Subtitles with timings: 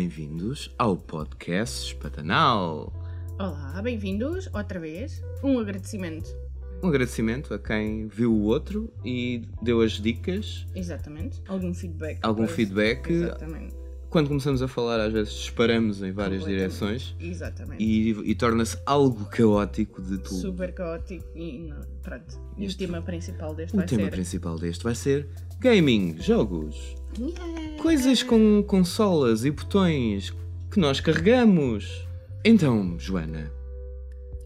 [0.00, 2.92] bem-vindos ao podcast Espatanal.
[3.38, 5.24] Olá, bem-vindos outra vez.
[5.42, 6.36] Um agradecimento.
[6.82, 11.40] Um agradecimento a quem viu o outro e deu as dicas, Exatamente.
[11.48, 12.18] Algum feedback.
[12.20, 13.08] algum feedback.
[13.10, 13.74] Exatamente.
[14.10, 17.82] Quando começamos a falar, às vezes disparamos em várias direções Exatamente.
[17.82, 20.40] e, e torna-se algo caótico de tudo.
[20.42, 22.38] Super caótico e não, pronto.
[22.58, 24.10] E Este- o tema principal deste O vai tema ser.
[24.10, 25.26] principal deste vai ser
[25.58, 26.94] gaming, jogos.
[27.18, 27.82] Yeah.
[27.82, 30.34] Coisas com consolas e botões
[30.70, 32.06] que nós carregamos.
[32.44, 33.50] Então, Joana,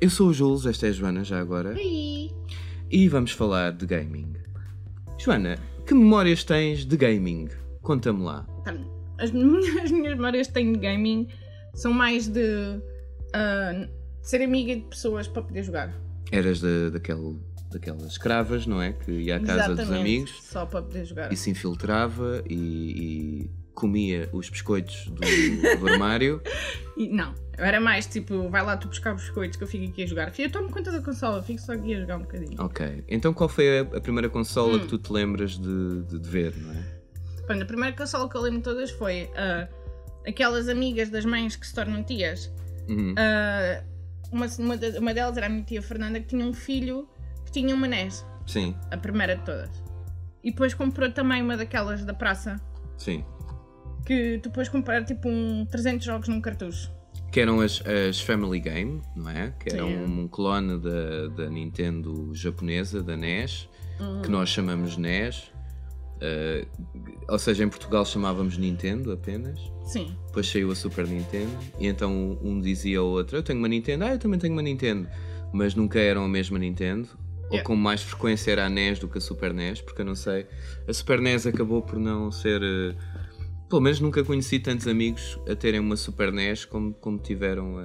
[0.01, 2.31] eu sou o Jules, esta é a Joana já agora, Oi.
[2.91, 4.35] e vamos falar de gaming.
[5.19, 7.49] Joana, que memórias tens de gaming?
[7.83, 8.47] Conta-me lá.
[8.65, 8.75] Tá,
[9.19, 11.29] As minhas, as minhas memórias que tenho de gaming
[11.75, 12.81] são mais de
[13.35, 13.89] ah,
[14.23, 15.95] ser amiga de pessoas para poder jogar.
[16.33, 17.37] Eras da, daquele,
[17.71, 18.93] daquelas escravas, não é?
[18.93, 20.01] Que ia à casa dos Exatamente.
[20.01, 21.33] amigos Só para poder jogar.
[21.33, 26.41] e se infiltrava e, e comia os biscoitos do, do armário.
[26.97, 30.07] E, não, era mais tipo, vai lá tu buscar biscoitos que eu fico aqui a
[30.07, 30.33] jogar.
[30.39, 32.63] Eu tomo conta da consola, fico só aqui a jogar um bocadinho.
[32.63, 33.05] Ok.
[33.09, 34.81] Então qual foi a, a primeira consola Hum.
[34.81, 37.63] que tu te lembras de, de, de ver, não é?
[37.63, 39.67] A primeira consola que eu lembro todas foi ah,
[40.27, 42.53] aquelas amigas das mães que se tornam tias.
[42.87, 43.15] Uhum.
[43.17, 43.83] Ah,
[44.31, 47.09] uma, uma, de- uma delas era a minha tia Fernanda que tinha um filho
[47.51, 49.71] tinha uma NES, Sim, a primeira de todas.
[50.43, 52.61] E depois comprou também uma daquelas da praça
[52.97, 53.25] sim.
[54.07, 56.91] que tu depois comprar tipo um 300 jogos num cartucho.
[57.31, 59.53] Que eram as, as Family Game, não é?
[59.61, 63.69] Que eram um clone da, da Nintendo japonesa, da NES,
[64.01, 64.23] Hum.
[64.23, 65.53] que nós chamamos NES.
[66.17, 66.67] Uh,
[67.29, 69.59] ou seja, em Portugal chamávamos Nintendo apenas.
[69.85, 73.69] Sim, Depois saiu a Super Nintendo e então um dizia ao outro: Eu tenho uma
[73.69, 75.09] Nintendo, ah, eu também tenho uma Nintendo.
[75.53, 77.09] Mas nunca eram a mesma Nintendo.
[77.51, 77.65] Ou Yeah.
[77.67, 80.47] com mais frequência era a NES do que a Super NES, porque eu não sei.
[80.87, 82.63] A Super NES acabou por não ser.
[83.71, 87.83] Pelo menos nunca conheci tantos amigos a terem uma Super NES como, como tiveram a,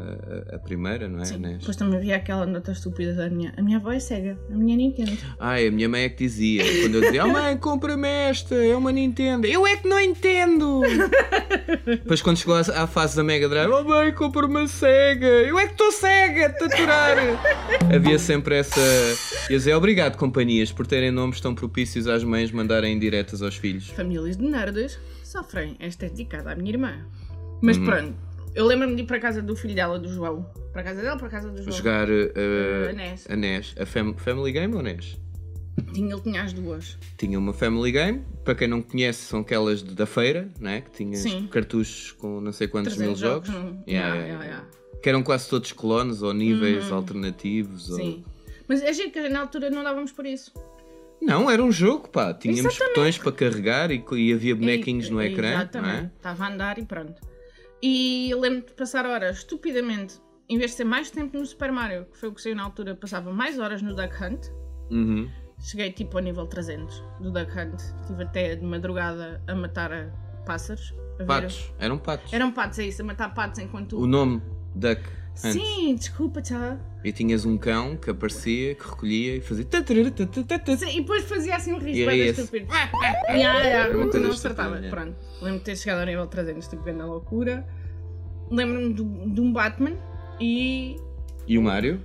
[0.51, 1.25] a- a primeira, não é?
[1.25, 1.37] sim.
[1.37, 1.59] NES.
[1.59, 3.53] Depois também havia aquela nota estúpida da minha.
[3.55, 5.11] A minha avó é cega, a minha Nintendo.
[5.39, 8.75] Ai, a minha mãe é que dizia, quando eu dizia, oh mãe, compra-me esta, é
[8.75, 9.45] uma Nintendo.
[9.45, 10.81] Eu é que não entendo!
[11.85, 15.59] Depois quando chegou à, à fase da Mega Drive, oh mãe, compra-me a Sega, eu
[15.59, 17.17] é que estou cega, a aturar!
[17.95, 18.79] Havia sempre essa.
[19.49, 23.89] Eu dizia, obrigado, companhias, por terem nomes tão propícios às mães mandarem diretas aos filhos.
[23.89, 24.99] Famílias de nerds
[25.39, 25.75] sofrem.
[25.79, 27.05] Esta é dedicada à minha irmã.
[27.61, 27.85] Mas Uhum.
[27.85, 28.15] pronto,
[28.53, 30.43] eu lembro-me de ir para a casa do filho dela, do João.
[30.71, 31.71] Para a casa dela, para a casa do João.
[31.75, 33.27] Jogar uh, a NES.
[33.29, 33.75] a NES.
[33.79, 35.17] A Fam- Family Game ou NES?
[35.93, 36.97] Tinha, ele tinha as duas.
[37.17, 40.81] Tinha uma Family Game, para quem não conhece, são aquelas de- da feira, né?
[40.81, 41.47] que tinhas Sim.
[41.47, 43.49] cartuchos com não sei quantos 300 mil jogos.
[43.49, 44.67] num- Yeah, Yeah, yeah.
[45.03, 47.89] Que eram quase todos clones ou níveis alternativos.
[47.89, 48.23] ou- Sim.
[48.67, 50.51] Mas é giro que na altura não dávamos por isso.
[51.21, 52.33] Não, era um jogo, pá.
[52.33, 52.89] Tínhamos Exatamente.
[52.95, 55.53] botões para carregar e, e havia bonequinhos E- no ecrã.
[55.53, 55.93] Exatamente.
[55.93, 56.11] Não é?
[56.15, 57.21] Estava a andar e pronto.
[57.81, 60.15] E eu lembro de passar horas, estupidamente,
[60.49, 62.63] em vez de ser mais tempo no Super Mario, que foi o que saiu na
[62.63, 64.47] altura, passava mais horas no Duck Hunt.
[64.91, 65.29] Uhum.
[65.59, 67.79] Cheguei tipo ao nível 300 do Duck Hunt.
[68.01, 70.07] Estive até de madrugada a matar a
[70.45, 70.93] pássaros.
[71.19, 72.33] A Patos, eram patos.
[72.33, 73.97] Eram patos, é isso, a matar patos enquanto.
[73.97, 74.41] O nome
[74.75, 75.01] Duck
[75.43, 75.53] Hunt.
[75.53, 76.77] Sim, desculpa, tá.
[77.03, 79.65] E tinhas um cão que aparecia, que recolhia e fazia.
[80.77, 82.67] Sim, E depois fazia assim um riso E era bem estúpido.
[82.71, 84.75] Uma uma coisa não acertava.
[84.77, 84.89] yeah.
[84.89, 85.15] Pronto.
[85.41, 87.67] Lembro de ter chegado ao nível 300, tipo, na loucura.
[88.49, 89.93] Lembro-me de um Batman
[90.39, 90.95] e.
[91.47, 92.01] E o Mário?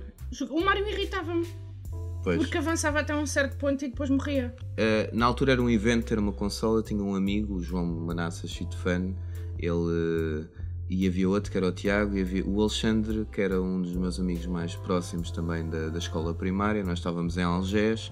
[0.49, 1.47] O Mario irritava-me.
[2.23, 2.37] Pois.
[2.37, 4.53] Porque avançava até um certo ponto e depois morria.
[4.73, 7.85] Uh, na altura era um evento ter uma consola, eu tinha um amigo, o João
[7.85, 9.13] Manassas, fan,
[9.57, 10.47] ele uh,
[10.93, 13.95] e havia outro que era o Tiago, e havia o Alexandre, que era um dos
[13.95, 18.11] meus amigos mais próximos também da, da escola primária, nós estávamos em Algés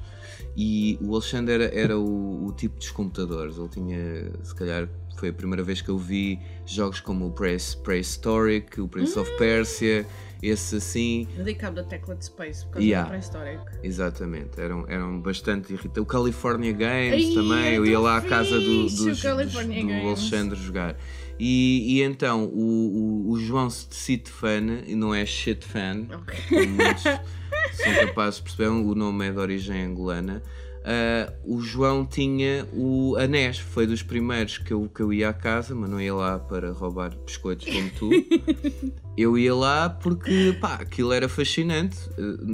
[0.55, 4.87] e o Alexandre era, era o, o tipo dos computadores, ele tinha, se calhar
[5.17, 9.29] foi a primeira vez que eu vi jogos como o Pre- Prehistoric, o Prince of
[9.37, 10.05] Persia,
[10.41, 13.03] esse assim, Eu dei cabo da tecla de Space por causa Yeah.
[13.03, 13.65] do pré-histórico.
[13.83, 16.01] Exatamente, eram, eram bastante irritantes.
[16.01, 19.27] O California Games Ai, também, eu ia lá à casa do, dos- dos- do.
[19.27, 20.95] Alexandre jogar.
[21.39, 26.35] E, e então, o, o, o João Fan, e não é shit fan, Ok.
[26.49, 30.43] como muitos são capazes de perceber, o nome é de origem angolana.
[30.83, 35.29] Ah, o João tinha o a NES, foi dos primeiros que eu, que eu ia
[35.29, 38.09] à casa, mas não ia lá para roubar biscoitos como tu.
[39.17, 41.97] Eu ia lá porque pá, aquilo era fascinante.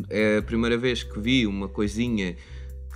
[0.10, 2.36] Eh, É a primeira vez que vi uma coisinha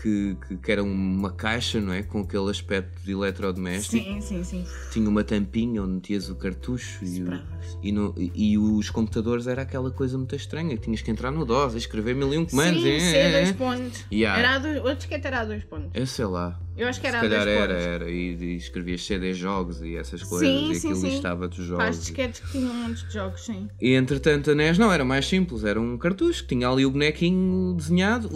[0.02, 2.02] que, que, que era uma caixa, não é?
[2.04, 4.04] Com aquele aspecto de eletrodoméstico.
[4.04, 4.66] Sim, sim, sim.
[4.92, 7.42] Tinha uma tampinha onde metias o cartucho e, o-
[7.84, 10.78] e, no- e os computadores era aquela coisa muito estranha.
[10.78, 12.82] Tinhas que entrar no DOS, escrever mil e um comandos.
[12.82, 14.06] Sim, é, C, é, dois pontos.
[14.12, 14.40] Yeah.
[14.40, 15.90] Era a dois, o disquete era a dois pontos.
[15.94, 16.60] Eu sei lá.
[16.78, 17.84] Eu acho que era Se calhar era, cores.
[17.86, 18.10] era.
[18.10, 21.10] E, e escrevias CD jogos e essas coisas Sim, e sim, aquilo sim.
[21.10, 22.00] listava-te os jogos.
[22.00, 23.70] disquetes que tinham montes de jogos, sim.
[23.82, 26.92] E entretanto a NES não, era mais simples, era um cartucho que tinha ali o
[26.92, 28.30] bonequinho desenhado.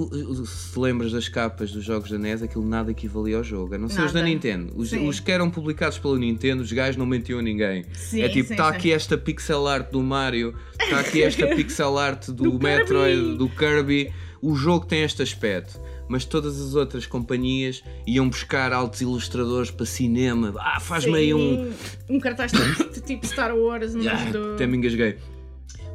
[0.45, 3.87] Se lembras das capas dos jogos da NES, aquilo nada equivalia ao jogo, a não
[3.87, 4.21] ser os da.
[4.21, 4.73] Nintendo.
[4.75, 7.85] Os, os que eram publicados pela Nintendo, os gajos não mentiam a ninguém.
[7.93, 12.27] Sim, é tipo, está aqui esta pixel art do Mario, está aqui esta pixel art
[12.27, 13.37] do, Do Metroid, Kirby.
[13.37, 14.13] do Kirby.
[14.41, 15.79] O jogo tem este aspecto.
[16.13, 20.53] Mas todas as outras companhias iam buscar altos ilustradores para cinema.
[20.59, 21.73] Ah, faz-me aí um,
[22.07, 24.53] um cartaz tipo, tipo Star Wars no ah, do...
[24.53, 25.17] Até me engasguei.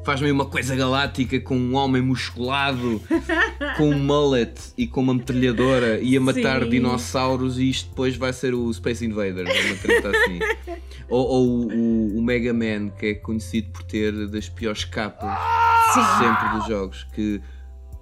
[0.04, 3.00] Faz-me uma coisa galáctica com um homem musculado,
[3.78, 6.70] com um mullet e com uma metralhadora e a matar Sim.
[6.70, 10.40] dinossauros e isto depois vai ser o Space Invaders, uma treta assim.
[11.08, 15.38] ou ou o, o Mega Man, que é conhecido por ter das piores capas
[15.94, 16.00] Sim.
[16.18, 17.40] sempre dos jogos, que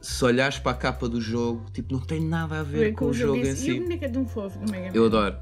[0.07, 3.13] se olhares para a capa do jogo, tipo, não tem nada a ver com o
[3.13, 3.71] jogo em E si.
[3.77, 4.93] a boneca de um fofo do Mega Man?
[4.95, 5.37] Eu adoro.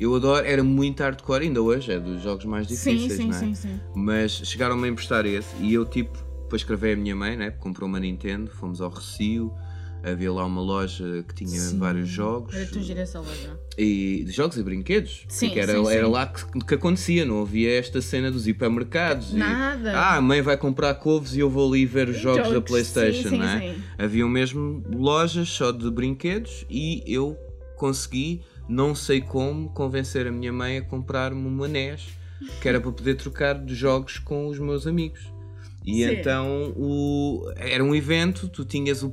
[0.00, 3.36] Eu adoro, era muito hardcore, ainda hoje é dos jogos mais Sim, difíceis, sim, não
[3.36, 3.38] é?
[3.38, 3.80] sim, sim.
[3.94, 7.50] Mas chegaram-me a emprestar esse e eu tipo, depois escrevi a minha mãe, né?
[7.50, 9.52] Comprou uma Nintendo, fomos ao Recio,
[10.02, 11.78] havia lá uma loja que tinha Sim.
[11.78, 12.54] vários jogos.
[12.54, 13.58] Era tu gira essa loja.
[13.76, 15.24] E de jogos e brinquedos.
[15.28, 15.92] Sim, era, sim, sim.
[15.92, 19.32] era lá que, que acontecia, não havia esta cena dos hipermercados.
[19.32, 19.92] e, Nada.
[19.92, 23.30] ah, a mãe vai comprar couves e eu vou ali ver os jogos, da Playstation,
[23.30, 23.60] não é?
[23.60, 23.82] sim.
[23.98, 27.36] Haviam mesmo lojas só de brinquedos e eu
[27.76, 32.20] consegui, não sei como, convencer a minha mãe a comprar-me uma NES
[32.60, 35.20] que era para poder trocar de jogos com os meus amigos.
[35.84, 36.12] E Sim.
[36.12, 39.12] então o, era um evento, tu tinhas o.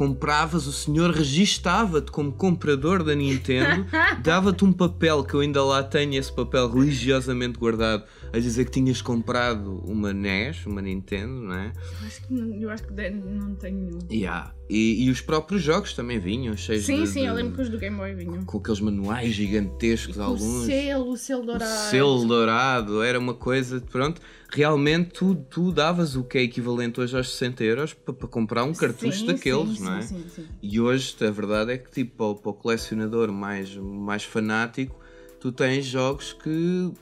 [0.00, 3.84] Compravas, o senhor registava-te como comprador da Nintendo,
[4.24, 8.70] dava-te um papel que eu ainda lá tenho, esse papel religiosamente guardado, a dizer que
[8.70, 11.72] tinhas comprado uma NES, uma Nintendo, não é?
[12.04, 13.98] Acho que não- eu acho que não tenho nenhum.
[14.10, 14.54] Yeah.
[14.68, 17.62] E, e os próprios jogos também vinham, cheios Sim, de, sim, eu de- lembro que
[17.62, 18.44] os do Game Boy vinham.
[18.44, 20.66] com aqueles manuais gigantescos, O alguns.
[20.66, 21.64] selo, o selo O dourado.
[21.90, 27.16] selo dourado, era uma coisa, pronto, realmente tu, tu davas o que é equivalente hoje
[27.16, 30.02] aos 60 euros para, comprar um cartucho Sim, daqueles, sim, não é?
[30.02, 30.46] Sim, sim, sim.
[30.62, 34.96] E hoje a verdade é que tipo, para o, para o colecionador mais, mais fanático,
[35.40, 36.92] tu tens jogos que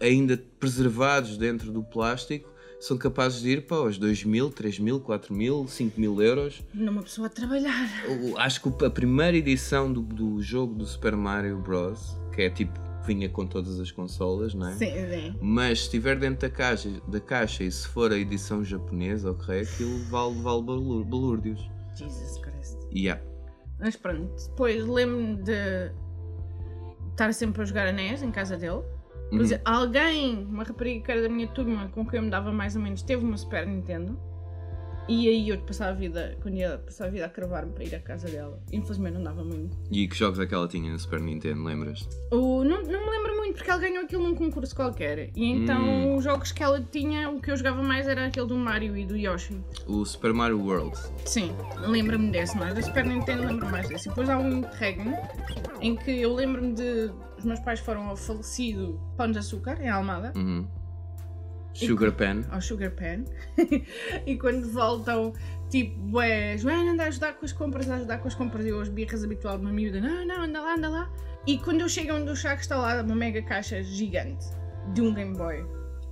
[0.00, 5.00] ainda preservados dentro do plástico são capazes de ir para os 2 mil, 3 mil,
[5.00, 6.62] 4 mil, 5 mil euros.
[6.74, 7.88] Numa pessoa a trabalhar.
[8.36, 12.16] Acho que a primeira edição do, do jogo do Super Mario Bros.
[12.34, 14.72] que é tipo, vinha com todas as consolas, não é?
[14.74, 15.38] Sim, sim.
[15.40, 19.60] Mas se estiver dentro da caixa, da caixa e se for a edição japonesa, ok,
[19.60, 21.70] aquilo vale, vale balúrdios.
[21.94, 22.76] Jesus Christ.
[22.94, 23.22] Yeah.
[23.78, 25.92] Mas pronto, depois lembro-me de
[27.10, 28.82] estar sempre a jogar a NES em casa dele.
[29.30, 29.42] Por Uhum.
[29.42, 32.76] exemplo, alguém, uma rapariga que era da minha turma, com quem eu me dava mais
[32.76, 34.18] ou menos, teve uma Super Nintendo.
[35.08, 37.94] E aí eu passava a vida, quando ia passar a vida a cravar-me para ir
[37.94, 38.60] à casa dela.
[38.72, 39.76] Infelizmente não dava muito.
[39.90, 42.08] E que jogos é que ela tinha no Super Nintendo, lembras?
[42.32, 45.30] O, não, não me lembro muito porque ela ganhou aquilo num concurso qualquer.
[45.36, 46.16] E então Hum.
[46.16, 49.06] os jogos que ela tinha, o que eu jogava mais era aquele do Mario e
[49.06, 49.60] do Yoshi.
[49.86, 50.96] O Super Mario World.
[51.24, 51.52] Sim,
[51.86, 52.74] lembro-me desse, é?
[52.74, 54.06] Da Super Nintendo lembro mais desse.
[54.06, 55.16] E depois há um Interregno
[55.80, 57.12] em que eu lembro-me de.
[57.38, 60.66] Os meus pais foram ao falecido Pão de Açúcar, em Almada, Uhum.
[61.76, 62.44] Sugar Pen.
[62.50, 63.24] ao Sugar Pen.
[64.26, 65.32] e quando voltam,
[65.68, 68.64] tipo, é, Joana, anda a ajudar com as compras, anda a ajudar com as compras.
[68.64, 71.12] E eu, as birras habitual de uma miúda, não, não, anda lá, anda lá.
[71.46, 74.46] E quando eu chego onde o Chaco está lá, uma mega caixa gigante
[74.92, 75.64] de um Game Boy.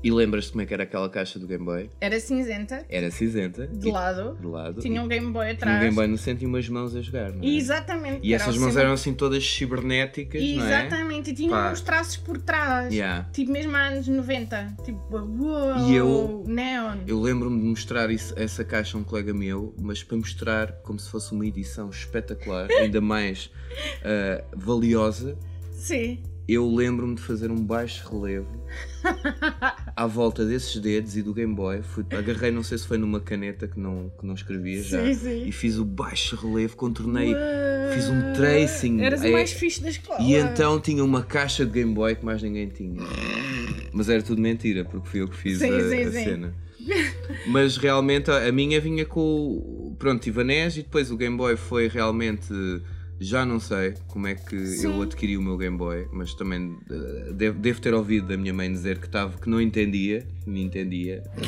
[0.04, 1.88] E lembras-te como é que era aquela caixa do Game Boy?
[1.98, 3.66] Era cinzenta, Era cinzenta.
[3.66, 4.80] de e- lado, De lado.
[4.82, 5.76] tinha um Game Boy Tinha atrás.
[5.78, 7.46] um Game Boy no centro e umas mãos a jogar, não é?
[7.46, 8.20] Exatamente.
[8.22, 10.52] E essas mãos eram assim todas cibernéticas, não é?
[10.84, 11.72] Exatamente, e tinha Pá.
[11.72, 12.92] uns traços por trás.
[12.92, 13.26] Yeah.
[13.32, 14.76] Tipo, mesmo há anos 90.
[14.84, 16.98] Tipo, uou, E eu- neon.
[17.06, 20.98] Eu lembro-me de mostrar isso- essa caixa a um colega meu, mas para mostrar como
[20.98, 23.50] se fosse uma edição espetacular, ainda mais
[24.04, 25.38] ah, valiosa,
[25.72, 26.22] Sim.
[26.46, 28.46] Eu lembro-me de fazer um baixo relevo
[29.96, 31.82] à volta desses dedos e do Game Boy.
[31.82, 35.14] Fui, agarrei, não sei se foi numa caneta que não, que não escrevia já, Sim,
[35.14, 35.46] sim.
[35.46, 37.32] e fiz o baixo relevo, contornei.
[37.34, 37.92] Uou.
[37.94, 39.00] fiz um tracing.
[39.00, 40.20] Eras o É- mais fixe da escola.
[40.20, 43.00] E então tinha uma caixa de Game Boy que mais ninguém tinha.
[43.92, 46.54] Mas era tudo mentira, porque fui eu que fiz Sim, a, a cena.
[47.46, 49.96] Mas realmente a a minha vinha com.
[49.98, 52.52] Pronto, tive a NES e depois o Game Boy foi realmente.
[53.20, 54.86] Já não sei como é que Sim.
[54.88, 58.52] eu adquiri o meu Game Boy, mas também eh, devo, devo ter ouvido da minha
[58.52, 61.40] mãe dizer que, tava, que não entendia, me entendia a.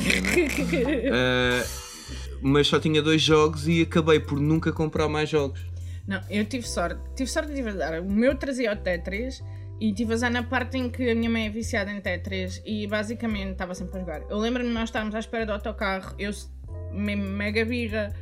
[1.13, 1.65] Ah,
[2.41, 5.61] mas só tinha dois jogos e acabei por nunca comprar mais jogos.
[6.07, 7.01] Não, eu tive sorte.
[7.17, 8.01] Tive sorte de azar.
[8.01, 9.43] O meu trazia o Tetris
[9.81, 12.87] e tive azar na parte em que a minha mãe é viciada em Tetris e
[12.87, 14.23] basicamente estava sempre a jogar.
[14.31, 16.31] Eu lembro-me nós estarmos à espera do autocarro, eu
[16.93, 18.15] me- mega birra,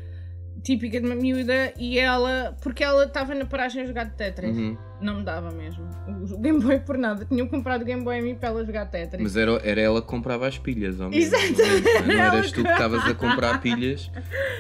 [0.63, 4.57] típica de uma miúda e ela, porque ela estava na paragem a jogar Tetris.
[4.57, 4.77] Uhum.
[5.01, 5.85] Não me dava mesmo.
[6.33, 7.25] O Game Boy por nada.
[7.27, 9.23] Tinham comprado Game Boy a mim para ela jogar Tetris.
[9.23, 12.03] Mas era, era ela que comprava as pilhas, ao mesmo momento, não é?
[12.07, 14.11] Não eras tu que estavas a comprar pilhas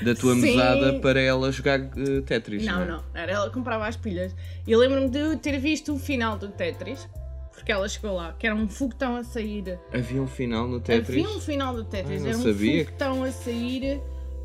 [0.02, 0.40] da tua Sim.
[0.42, 2.64] mesada para ela jogar eh, Tetris.
[2.66, 2.86] Não, é?
[2.86, 4.34] não, era ela que comprava as pilhas.
[4.66, 7.08] E eu lembro-me de ter visto o final do Tetris,
[7.52, 9.78] porque ela chegou lá, que era um foguetão a sair.
[9.94, 11.08] Havia um final no Tetris.
[11.08, 12.84] Havia um final do Tetris, Ah, não era um sabia.
[12.84, 14.02] foguetão a sair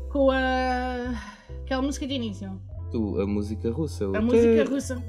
[0.08, 1.14] com a.
[1.64, 2.60] aquela música de início.
[2.90, 4.04] Tu, a música russa.
[4.06, 5.00] A música russa.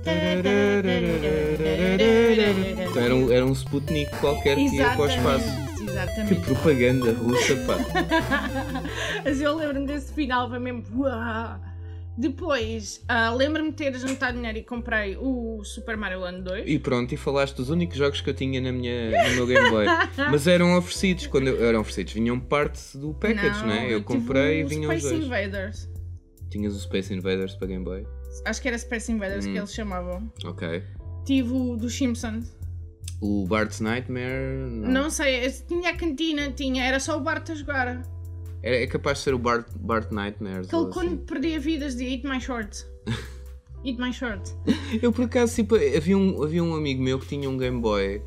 [2.89, 5.45] Então era um, era um Sputnik qualquer que ia para o espaço.
[5.81, 7.77] Exatamente, Que propaganda russa, pá.
[9.25, 10.83] Mas eu lembro-me desse final, foi mesmo.
[10.95, 11.60] uau.
[12.17, 16.63] Depois, ah, lembro-me de ter juntado dinheiro e comprei o Super Mario Land 2.
[16.67, 19.69] E pronto, e falaste dos únicos jogos que eu tinha na minha, no meu Game
[19.69, 19.86] Boy.
[20.29, 23.86] Mas eram oferecidos, quando eu- eram oferecidos, vinham parte do package, não, é?
[23.86, 25.25] Eu tive comprei e vinham os Space dois.
[25.25, 25.89] Invaders.
[26.51, 28.05] Tinhas o Space Invaders para Game Boy?
[28.46, 29.53] Acho que era Space Invaders Hum.
[29.53, 30.31] que eles chamavam.
[30.46, 30.84] Ok.
[31.25, 32.55] Tive o dos Simpsons.
[33.22, 34.67] O Bart's Nightmare.
[34.67, 38.01] Não sei, eu tinha a cantina, tinha, era só o Bart a jogar.
[38.63, 40.67] É, é capaz de ser o Bart, Bart Nightmares.
[40.67, 41.17] Que ele ou quando assim.
[41.17, 42.86] perdia vidas de Eat My Shorts.
[43.86, 44.55] Eat My Shorts.
[45.01, 48.22] Eu por acaso, tipo, havia um, havia um amigo meu que tinha um Game Boy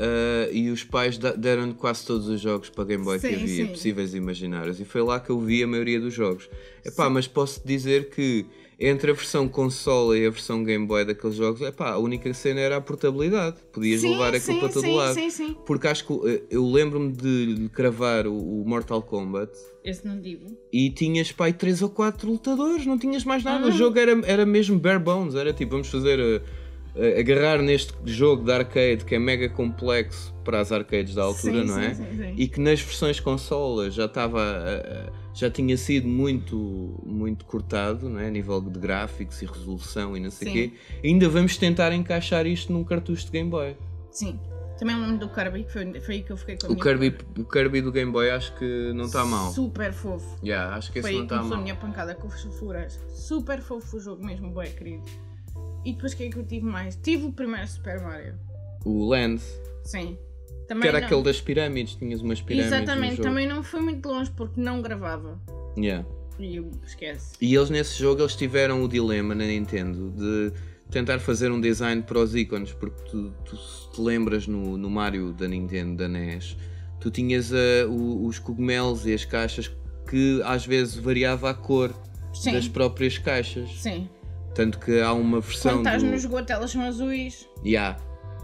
[0.00, 3.66] ah, e os pais deram-lhe quase todos os jogos para Game Boy que Sim, havia,
[3.66, 3.66] sim.
[3.66, 4.80] possíveis e imaginários.
[4.80, 6.48] E foi lá que eu vi a maioria dos jogos.
[6.84, 8.46] Epá, mas posso dizer que
[8.82, 12.60] entre a versão console e a versão Game Boy daqueles jogos, epá, a única cena
[12.60, 13.56] era a portabilidade.
[13.70, 15.14] Podias Sim, levar aquilo sim, para todo sim, lado.
[15.14, 15.56] sim, sim.
[15.66, 19.52] Porque acho que eh, eu lembro-me de lhe cravar o, o Mortal Kombat
[19.84, 20.46] Esse não digo.
[20.72, 23.66] e tinhas pai 3 ou 4 lutadores, não tinhas mais nada.
[23.66, 23.68] Ah.
[23.68, 26.42] O jogo era, era mesmo bare bones, era tipo, vamos fazer uh, uh,
[27.18, 31.64] agarrar neste jogo de arcade que é mega complexo para as arcades da altura, Sim,
[31.66, 31.94] não é?
[31.94, 32.34] sim, sim.
[32.36, 38.08] E que nas versões consolas já estava uh, uh, já tinha sido muito muito cortado,
[38.08, 38.26] não é?
[38.26, 40.72] A nível de gráficos e resolução e não sei o quê.
[41.04, 43.76] Ainda vamos tentar encaixar isto num cartucho de Game Boy.
[44.10, 44.38] Sim.
[44.78, 47.10] Também lembro do Kirby, que foi, foi aí que eu fiquei com a O Kirby,
[47.10, 47.26] cor.
[47.38, 49.52] o Kirby do Game Boy acho que não está mal.
[49.52, 50.36] Super fofo.
[50.42, 51.62] Yeah, acho que esse Foi não aí que está começou a mal.
[51.64, 52.98] minha pancada com os sulfuras.
[53.14, 55.04] Super fofo o jogo mesmo, bué querido.
[55.84, 56.96] E depois o que é que eu tive mais?
[56.96, 58.34] Tive o primeiro Super Mario.
[58.84, 59.42] O Land,
[59.84, 60.16] Sim.
[60.68, 62.72] Também que era não- aquele das pirâmides, tinhas umas pirâmides.
[62.72, 65.40] Exatamente, também não fui muito longe porque não gravava.
[65.76, 66.06] Yeah.
[66.38, 67.34] E eu esquece.
[67.40, 70.52] E eles nesse jogo eles tiveram o dilema na Nintendo de
[70.90, 74.88] tentar fazer um design para os ícones, porque tu, tu se te lembras no, no
[74.88, 76.56] Mario da Nintendo, da NES,
[77.00, 79.70] tu tinhas ah, o- os cogumelos e as caixas
[80.08, 81.92] que às vezes variava a cor
[82.32, 82.52] Sim.
[82.52, 83.70] das próprias caixas.
[83.80, 84.08] Sim.
[84.54, 86.08] Tanto que há uma versão Quando estás do...
[86.08, 87.48] no esgoto, elas são azuis.
[87.64, 87.98] Yeah.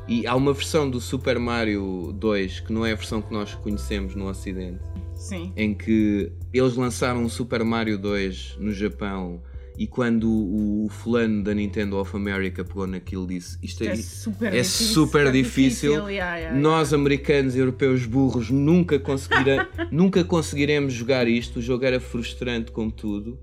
[0.09, 3.55] E há uma versão do Super Mario 2 que não é a versão que nós
[3.55, 4.81] conhecemos no Ocidente.
[5.17, 5.53] Sim.
[5.57, 9.43] em que eles lançaram o Super Mario 2 no Japão
[9.79, 13.97] e quando o, o fulano da Nintendo of America pegou naquilo disse isto é, É
[13.97, 14.87] super é difícil.
[14.95, 15.93] super difícil.
[15.93, 16.61] yeah, yeah, yeah.
[16.61, 22.71] nós americanos e europeus burros nunca, conseguira, nunca conseguiremos jogar isto, o jogo era frustrante
[22.71, 23.39] como tudo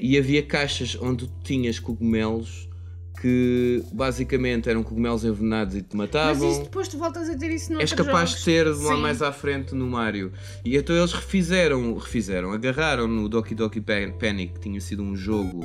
[0.00, 2.65] E havia caixas onde tu tinhas cogumelos
[3.26, 7.50] que basicamente eram cogumelos envenenados e te Mas matavam isso depois tu voltas a ter
[7.50, 9.00] isso no És capaz de ter lá Sim.
[9.00, 10.32] mais à frente no Mario.
[10.64, 15.16] E então eles refizeram, refizeram, agarraram no Doki Doki Pan- Panic, que tinha sido um
[15.16, 15.64] jogo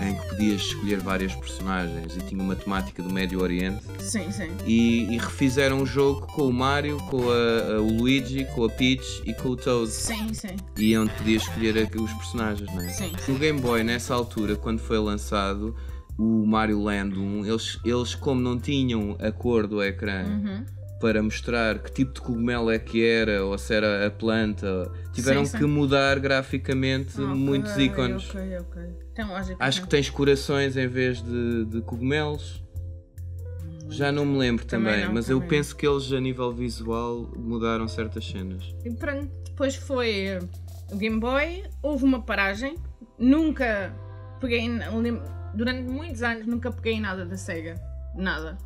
[0.00, 3.82] em que podias escolher várias personagens e tinha uma temática do Médio Oriente.
[4.00, 4.48] Sim, sim.
[4.66, 8.70] E, e refizeram o jogo com o Mario, com a- a- o Luigi, com a
[8.70, 9.90] Peach e com o Toad.
[9.90, 10.56] Sim, sim.
[10.78, 12.88] E onde podias escolher os personagens, não é?
[12.88, 13.12] Sim.
[13.28, 15.76] No Game Boy, nessa altura, quando foi lançado
[16.18, 20.64] o Mario Land 1, eles, eles como não tinham a cor do ecrã Uhum.
[21.00, 25.44] para mostrar que tipo de cogumelo é que era, ou se era a planta, tiveram
[25.44, 25.58] Sim, sim.
[25.58, 28.30] que mudar graficamente Ok, muitos ícones.
[28.30, 28.82] Ok, ok.
[29.14, 29.56] Tem lógica.
[29.58, 32.62] Acho que tens corações em vez de, de cogumelos.
[33.90, 36.52] Já não me lembro Também também, não, mas eu também penso que eles a nível
[36.52, 38.74] visual mudaram certas cenas.
[38.84, 40.38] E pronto, depois foi
[40.90, 42.76] o Game Boy, houve uma paragem,
[43.18, 43.94] nunca
[44.40, 44.68] peguei,
[45.54, 47.80] durante muitos anos nunca peguei em nada da SEGA,
[48.14, 48.58] nada.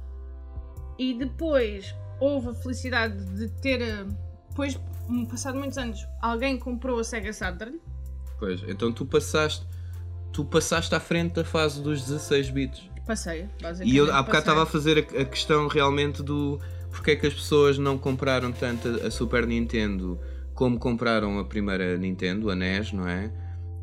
[0.99, 4.07] E depois houve a felicidade de ter, eh,
[4.49, 4.79] depois,
[5.31, 7.79] passado muitos anos, alguém comprou a SEGA Saturn,
[8.39, 9.67] Pois, então tu passaste,
[10.33, 12.89] tu passaste à frente da fase dos 16 bits.
[13.07, 13.93] passei, basicamente.
[13.93, 17.27] E eu há bocado estava a fazer a, a questão realmente do porque é que
[17.27, 20.19] as pessoas não compraram tanto a, a Super Nintendo
[20.55, 23.31] como compraram a primeira Nintendo, a NES, não é?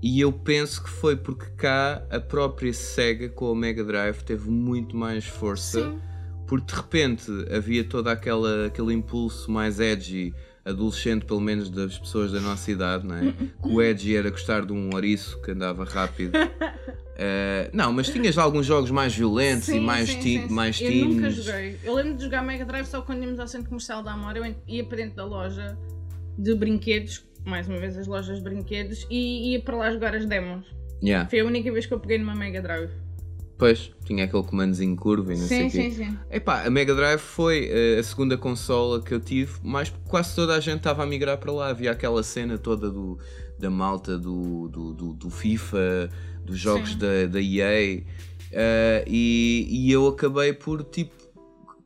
[0.05, 4.51] E eu penso que foi porque cá a própria Sega com a Mega Drive teve
[4.51, 5.81] muito mais força.
[5.81, 5.99] Sim,
[6.45, 10.31] Porque de repente havia todo aquela, aquele impulso mais edgy
[10.63, 13.31] adolescente, pelo menos das pessoas da nossa idade, não é?
[13.59, 16.37] que o Edgy era gostar de um ouriço que andava rápido.
[16.37, 20.91] Uh, não, mas tinhas alguns jogos mais violentos sim, e mais, sim, sim, mais Eu
[21.05, 21.79] nunca joguei.
[21.83, 24.37] Eu lembro de jogar Mega Drive só quando íamos ao centro comercial da Amor.
[24.37, 25.75] Eu ia para dentro da loja
[26.37, 30.25] de brinquedos, mais uma vez as lojas de brinquedos, e ia para lá jogar as
[30.25, 30.65] demos.
[31.03, 31.29] Yeah.
[31.29, 32.91] Foi a única vez que eu peguei numa Mega Drive.
[33.57, 35.95] Pois, tinha aquele comandozinho curvo e não sim, sei o quê.
[35.95, 36.19] Sim, sim.
[36.29, 40.55] Epá, a Mega Drive foi uh, a segunda consola que eu tive, mas quase toda
[40.55, 41.69] a gente estava a migrar para lá.
[41.69, 43.17] Havia aquela cena toda do,
[43.57, 46.09] da malta do, do, do, do FIFA,
[46.43, 48.01] dos jogos da, da EA.
[48.51, 51.13] Uh, e, e eu acabei por, tipo,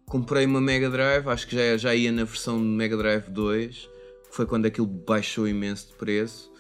[0.07, 3.89] comprei uma Mega Drive, acho que já, já ia na versão Mega Drive 2, que
[4.31, 6.51] foi quando aquilo baixou imenso de preço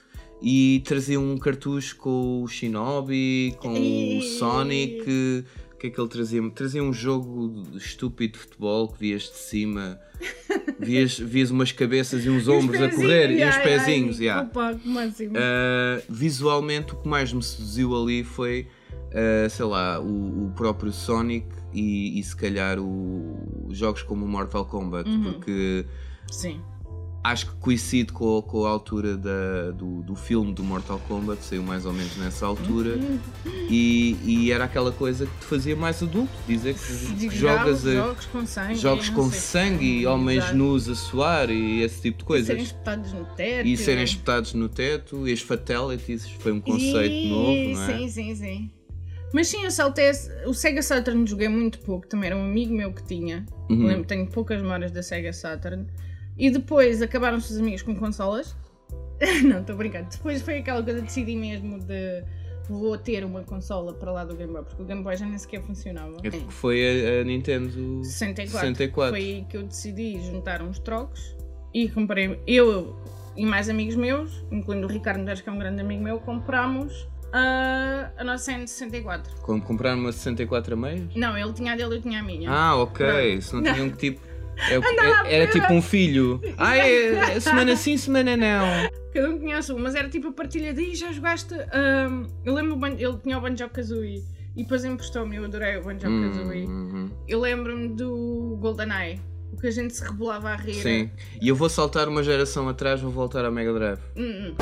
[0.41, 5.45] e trazia um cartucho com o Shinobi, com o Sonic.
[5.69, 6.49] O que é que ele trazia?
[6.49, 9.97] Trazia um jogo estúpido de futebol que vias de cima,
[10.77, 14.19] vias, vias umas cabeças e uns ombros a correr e uns pezinhos.
[14.19, 14.45] yeah.
[14.45, 20.51] Opa, uh, visualmente, o que mais me seduziu ali foi, uh, sei lá, o, o
[20.53, 25.31] próprio Sonic e, e se calhar o, jogos como o Mortal Kombat, uhum.
[25.31, 25.85] porque.
[26.29, 26.59] Sim
[27.23, 31.61] acho que coincide com, com a altura da, do, do filme do Mortal Kombat, saiu
[31.63, 32.97] mais ou menos nessa altura,
[33.69, 37.93] e, e era aquela coisa que te fazia mais adulto, dizer que, que jogas a,
[37.93, 40.57] jogos com sangue, jogos com sangue e homens Exato.
[40.57, 42.47] nus a suar e esse tipo de coisas.
[42.47, 43.67] E serem espetados no teto.
[43.67, 47.29] E serem espetados no teto, e as fatalities, foi um conceito e...
[47.29, 47.97] novo, não é?
[47.97, 48.71] Sim, sim, sim.
[49.33, 50.09] Mas sim, eu saltei.
[50.47, 53.45] O Sega Saturn joguei muito pouco, também era um amigo meu que tinha.
[53.69, 53.85] Uhum.
[53.85, 55.85] Lembro, tenho poucas memórias da Sega Saturn.
[56.39, 58.55] E depois acabaram-se os amigos com consolas.
[59.43, 60.07] não, estou brincando.
[60.09, 62.23] Depois foi aquela coisa de decidi mesmo de
[62.69, 65.37] vou ter uma consola para lá do Game Boy, porque o Game Boy já nem
[65.37, 66.17] sequer funcionava.
[66.23, 68.61] É porque foi a, a, Nintendo 64.
[68.61, 69.11] 64.
[69.11, 71.35] Foi aí que eu decidi juntar uns trocos
[71.73, 72.39] e comprei.
[72.45, 72.95] Eu
[73.35, 77.07] e mais amigos meus, incluindo o Ricardo Neves, que é um grande amigo meu, compramos
[77.33, 79.41] a, a nossa N64.
[79.41, 81.15] Como compraram uma 64 a meios?
[81.15, 82.51] Não, ele tinha a dele e eu tinha a minha.
[82.51, 83.41] Ah, ok.
[83.41, 83.73] Se não, não.
[83.73, 84.28] tinham que tipo
[84.67, 86.41] é, é, era tipo um filho.
[86.57, 88.89] Ah, é, semana sim, semana não.
[89.13, 91.53] Cada um conhece um, mas era tipo a partilha de já jogaste.
[91.53, 94.23] Um, eu lembro ele tinha o Banjo Kazooie
[94.55, 96.67] e depois emprestou-me, eu adorei o Banjo hum, Kazooie.
[96.67, 99.21] Hum, Eu lembro-me do GoldenEye.
[99.51, 100.75] O que a gente se rebolava a rir.
[100.75, 101.09] Sim,
[101.41, 103.99] e eu vou saltar uma geração atrás, vou voltar à Mega Drive.
[104.15, 104.53] Hum.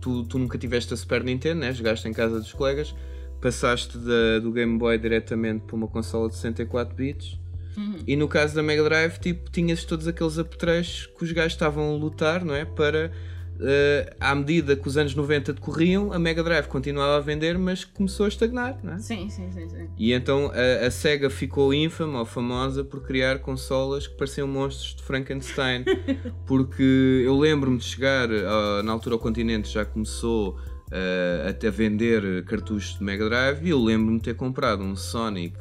[0.00, 1.72] Tu, tu nunca tiveste a Super Nintendo, né?
[1.72, 2.92] Jogaste em casa dos colegas,
[3.40, 7.39] passaste da, do Game Boy diretamente para uma consola de 64 bits
[7.76, 7.98] Uhum.
[8.06, 11.94] E no caso da Mega Drive, tipo, tinhas todos aqueles apetrechos que os gajos estavam
[11.94, 12.64] a lutar, não é?
[12.64, 13.12] Para,
[13.56, 17.84] uh, à medida que os anos 90 decorriam, a Mega Drive continuava a vender, mas
[17.84, 18.98] começou a estagnar, não é?
[18.98, 19.68] Sim, sim, sim.
[19.68, 19.88] sim.
[19.96, 24.96] E então a, a Sega ficou ínfama ou famosa por criar consolas que pareciam monstros
[24.96, 25.84] de Frankenstein.
[26.46, 30.58] porque eu lembro-me de chegar, uh, na altura o continente já começou.
[30.92, 35.56] Uh, a vender cartuchos de Mega Drive e eu lembro-me de ter comprado um Sonic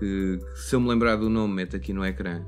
[0.00, 2.42] que, se eu me lembrar do nome, meto aqui no ecrã,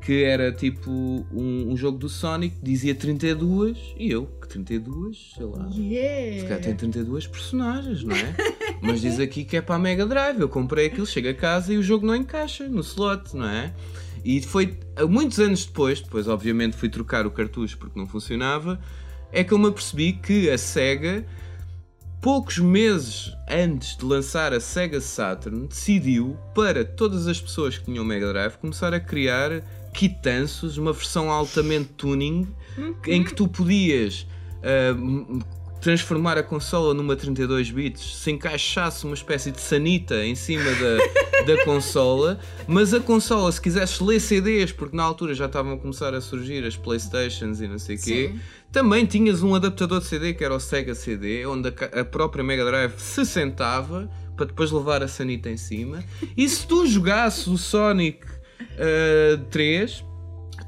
[0.00, 0.90] que era tipo
[1.32, 5.68] um, um, jogo do Sonic, dizia 32, e eu, que 32, sei lá.
[5.72, 6.40] Yeah.
[6.40, 8.34] Se calhar tem 32 personagens, não é?
[8.80, 10.40] Mas diz aqui que é para a Mega Drive.
[10.40, 13.72] Eu comprei aquilo, chego a casa e o jogo não encaixa no slot, não é?
[14.24, 18.80] E foi muitos anos depois, depois obviamente fui trocar o cartucho porque não funcionava,
[19.32, 21.24] é que eu me apercebi que a Sega
[22.22, 28.04] poucos meses antes de lançar a Sega Saturn, decidiu, para todas as pessoas que tinham
[28.04, 29.60] Mega Drive, começar a criar
[29.92, 32.46] quitanços, uma versão altamente tuning,
[32.78, 32.94] uhum.
[33.08, 34.24] em que tu podias
[34.58, 35.40] uh,
[35.82, 41.42] transformar a consola numa 32 bits, se encaixasse uma espécie de sanita em cima da,
[41.56, 45.76] da consola, mas a consola, se quisesses ler CDs, porque na altura já estavam a
[45.76, 48.32] começar a surgir as Playstations e não sei o quê,
[48.70, 52.44] também tinhas um adaptador de CD que era o Sega CD, onde a, a própria
[52.44, 56.02] Mega Drive se sentava para depois levar a sanita em cima.
[56.36, 60.04] E se tu jogasses o Sonic uh, 3,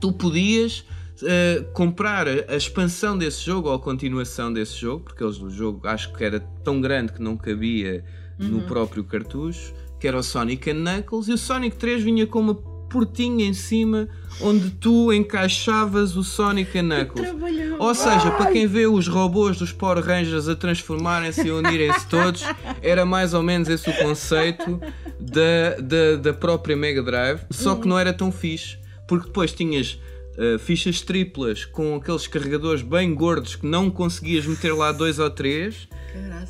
[0.01, 0.85] tu podias
[1.23, 5.87] uh, comprar a, expansão desse jogo ou a continuação desse jogo, porque eles, o jogo
[5.87, 8.05] acho que era tão grande que não cabia
[8.39, 8.49] uhum.
[8.49, 12.55] no próprio cartucho, que era o Sonic Knuckles, e o Sonic 3 vinha com uma
[12.55, 14.09] portinha em cima
[14.41, 17.29] onde tu encaixavas o Sonic and Knuckles.
[17.77, 22.45] Ou seja, para quem vê os robôs dos Power Rangers a transformarem-se e unirem-se todos,
[22.81, 24.81] era mais ou menos esse o conceito
[25.19, 29.99] da, da, da própria Mega Drive, só que não era tão fixe, porque depois tinhas
[30.37, 35.31] Uh, fichas triplas com aqueles carregadores bem gordos que não conseguias meter lá dois ou
[35.31, 35.89] três,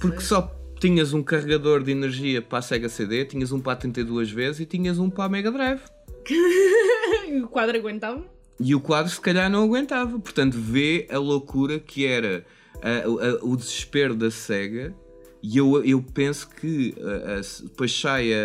[0.00, 4.30] porque só tinhas um carregador de energia para a Sega CD, tinhas um para 32
[4.30, 5.80] vezes e tinhas um para a Mega Drive.
[7.42, 8.24] o quadro aguentava?
[8.58, 10.18] E o quadro se calhar não aguentava.
[10.18, 12.44] Portanto, vê a loucura que era
[12.82, 12.98] a-
[13.42, 14.94] a- o desespero da SEGA.
[15.42, 18.36] E eu, eu penso que a- a- depois sai a,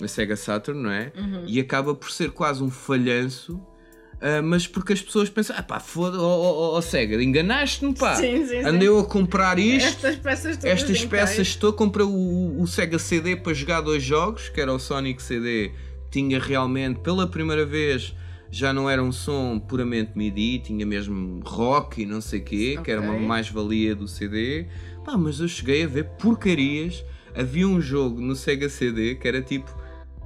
[0.00, 1.12] a- a SEGA Saturn, não é?
[1.16, 1.44] Uhum.
[1.46, 3.58] E acaba por ser quase um falhanço.
[4.20, 8.16] Ah, mas porque as pessoas pensam, ah pá, foda, ó oh, oh, SEGA, enganaste-me, pá.
[8.16, 8.64] Sim, sim, sim.
[8.64, 12.98] Andei eu a comprar isto, Estas peças todas estas peças, estou, comprei o, o Sega
[12.98, 15.72] CD para jogar dois jogos, que era o Sonic CD,
[16.10, 18.14] tinha realmente, pela primeira vez,
[18.50, 22.78] já não era um som puramente MIDI, tinha mesmo rock e não sei o quê,
[22.82, 24.66] que era uma mais-valia do CD.
[25.04, 27.04] Pá, mas eu cheguei a ver porcarias.
[27.34, 29.72] Havia um jogo no Sega CD que era tipo,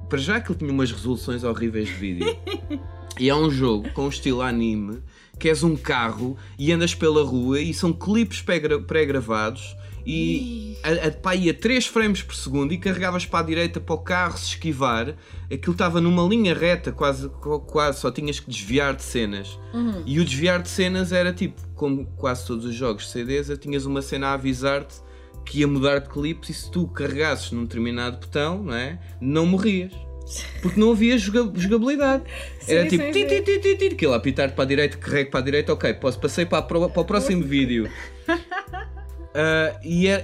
[0.09, 2.35] para já que ele tinha umas resoluções horríveis de vídeo.
[3.19, 4.99] E é um jogo com estilo anime,
[5.39, 9.75] que és um carro e andas pela rua e são clipes pré-gra- pré-gravados
[10.05, 13.95] e a, a, pá, ia 3 frames por segundo e carregavas para a direita para
[13.95, 15.15] o carro se esquivar.
[15.51, 17.27] Aquilo estava numa linha reta, quase,
[17.65, 19.57] quase só tinhas que desviar de cenas.
[19.73, 20.03] Uhum.
[20.05, 23.85] E o desviar de cenas era tipo, como quase todos os jogos de CDs, tinhas
[23.85, 24.95] uma cena a avisar-te
[25.43, 28.99] que ia mudar de clipes e se tu carregasses num determinado botão, não é?
[29.21, 29.91] Não morrias.
[30.61, 32.23] Porque não havia joga- jogabilidade.
[32.67, 34.97] Era Sim, tipo, sim, ti, ti, ti, ti, ti, aquilo a apitar para a direita,
[34.97, 37.89] carrego para a direita, ok, posso, passei para, a para o próximo vídeo.
[39.37, 40.23] Ah, e era,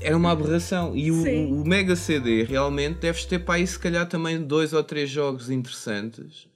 [0.00, 0.96] era uma aberração.
[0.96, 4.82] E o, o Mega CD realmente deves ter para aí se calhar também dois ou
[4.82, 6.48] três jogos interessantes.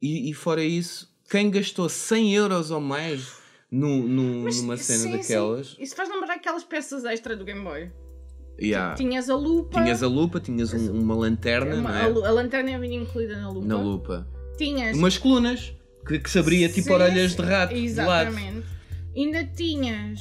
[0.00, 3.34] E, e fora isso, quem gastou 100 euros ou mais
[3.70, 5.82] no, no- Mas, numa cena sim, daquelas, sim.
[5.82, 7.90] Isso faz lembrar aquelas peças extra do Game Boy.
[8.62, 9.82] Yeah, Tinhas a lupa.
[9.82, 12.06] tinhas a lupa, tinhas um- uma lanterna uma- não a, é?
[12.08, 13.66] lu- a lanterna vinha incluída na lupa.
[13.66, 14.28] na lupa.
[14.56, 14.96] Tinhas.
[14.96, 15.72] Umas colunas
[16.06, 17.74] que, que se abria tipo Sim, orelhas de rato.
[17.74, 18.28] de lado.
[18.28, 18.66] Exatamente.
[19.16, 20.20] Ainda tinhas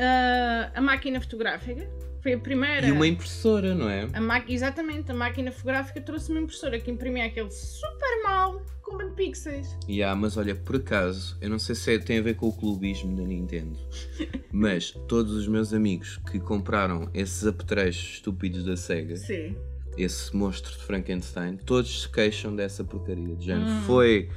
[0.00, 1.88] ah, a máquina fotográfica.
[2.24, 2.86] Foi a primeira.
[2.86, 4.08] E uma impressora, não é?
[4.14, 8.96] A ma- Exatamente, a máquina fotográfica trouxe uma impressora que imprimia aquele super mal com
[8.96, 9.76] 20 pixels.
[9.86, 12.52] Yeah, mas olha, por acaso, eu não sei se é- tem a ver com o
[12.52, 13.78] clubismo da Nintendo,
[14.50, 19.54] mas todos os meus amigos que compraram esses apetrechos estúpidos da SEGA, Sim.
[19.98, 23.36] esse monstro de Frankenstein, todos se queixam dessa porcaria.
[23.36, 23.82] De género, Hum.
[23.82, 24.30] foi,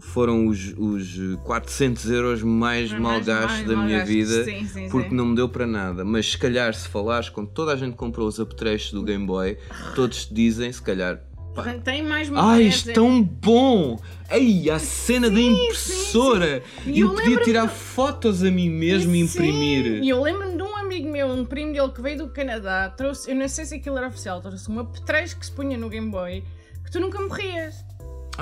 [0.00, 4.14] foram os, os 400 euros mais mal gastos da minha gastos.
[4.14, 4.44] vida.
[4.44, 5.14] Sim, sim, Porque sim.
[5.14, 7.98] não me deu para nada, mas se calhar se falares com toda a gente que
[7.98, 9.56] comprou os apetrechos do Game Boy,
[9.94, 11.20] todos te dizem, se calhar,
[11.54, 13.98] pá, Tem mais Ai, isto é tão bom!
[14.30, 16.62] Ei, a cena da impressora!
[16.86, 20.02] E eu eu podia tirar de- fotos a mim mesmo e imprimir.
[20.02, 23.30] E eu lembro-me de um amigo meu, um primo dele que veio do Canadá, trouxe,
[23.30, 26.10] eu não sei se aquilo era oficial, trouxe uma apetrecho que se punha no Game
[26.10, 26.44] Boy
[26.84, 27.84] que tu nunca morrias.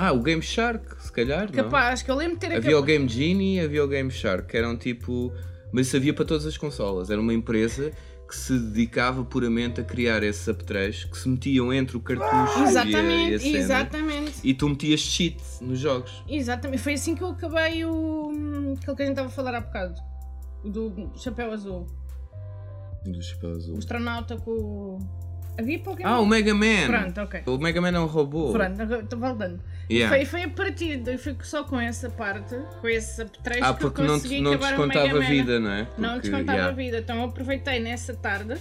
[0.01, 1.45] Ah, o Game Shark, se calhar.
[1.47, 1.51] não?
[1.51, 4.47] Capaz, que eu lembro de ter Havia o Game Genie e havia o Game Shark,
[4.47, 5.31] que eram tipo.
[5.71, 7.09] Mas isso havia para todas as consolas.
[7.11, 7.91] Era uma empresa
[8.27, 12.35] que se dedicava puramente a criar esses apetrechos que se metiam entre o cartucho e
[12.35, 13.57] a- e a Exatamente, cena.
[13.57, 14.33] exatamente.
[14.43, 16.23] E tu metias cheat nos jogos.
[16.29, 18.31] Exatamente, foi assim que eu acabei o.
[18.79, 19.95] aquele que a gente estava a falar há bocado.
[20.63, 21.87] O do chapéu azul.
[23.05, 23.77] Do chapéu O azul.
[23.77, 24.99] astronauta com o.
[25.57, 26.87] Havia para o Game Ah, o Mega Man!
[26.87, 27.41] Pronto, ok.
[27.47, 28.51] O Mega Man é um robô.
[28.51, 29.61] Pronto, estou voltando.
[29.91, 30.15] Yeah.
[30.15, 33.83] Foi, foi a partir, de, foi só com essa parte, com esse apetrecho Ah, que
[33.85, 35.29] eu porque não, consegui te- não acabar o Mega descontava a Man.
[35.29, 35.87] vida, não é?
[35.97, 36.67] Não Porque, descontava yeah.
[36.73, 38.53] a vida, então eu aproveitei nessa tarde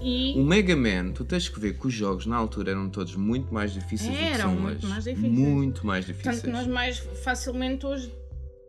[0.00, 0.34] e.
[0.38, 3.52] O Mega Man, tu tens que ver que os jogos na altura eram todos muito
[3.52, 4.86] mais difíceis do que Eram são muito hoje.
[4.86, 5.32] mais difíceis.
[5.32, 6.36] Muito mais difíceis.
[6.36, 8.12] Tanto que nós mais facilmente hoje,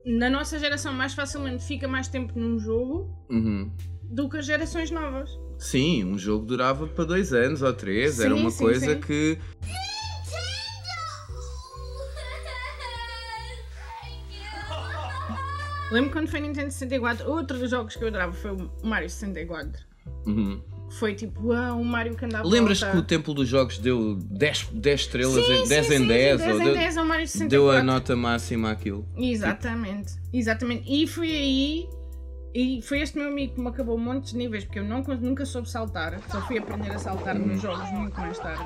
[0.05, 3.69] na nossa geração, mais facilmente fica mais tempo num jogo Uhum.
[4.03, 5.29] do que as gerações novas.
[5.57, 9.01] Sim, um jogo durava para dois anos ou três, era Sim, uma sim, coisa sim.
[9.01, 9.37] que.
[15.91, 19.71] Lembro quando foi Nintendo 64, outro dos jogos que eu adorava foi o Mario 64.
[20.25, 20.61] Uhum.
[20.91, 23.03] Foi tipo, o Mario que andava Lembras que o.
[23.03, 26.37] Templo dos Jogos deu 10, 10 estrelas, Sim, em, sim, 10 sim, em sim, 10,
[26.39, 27.49] 10 ou em deu, 10 ao Mario 64.
[27.49, 29.07] deu a nota máxima àquilo.
[29.15, 30.91] Exatamente, exatamente.
[30.91, 31.89] E foi aí,
[32.55, 35.45] e foi este meu amigo que me acabou montes de níveis, porque eu não, nunca
[35.45, 37.47] soube saltar, só fui aprender a saltar Uhum.
[37.47, 38.63] nos jogos muito mais tarde.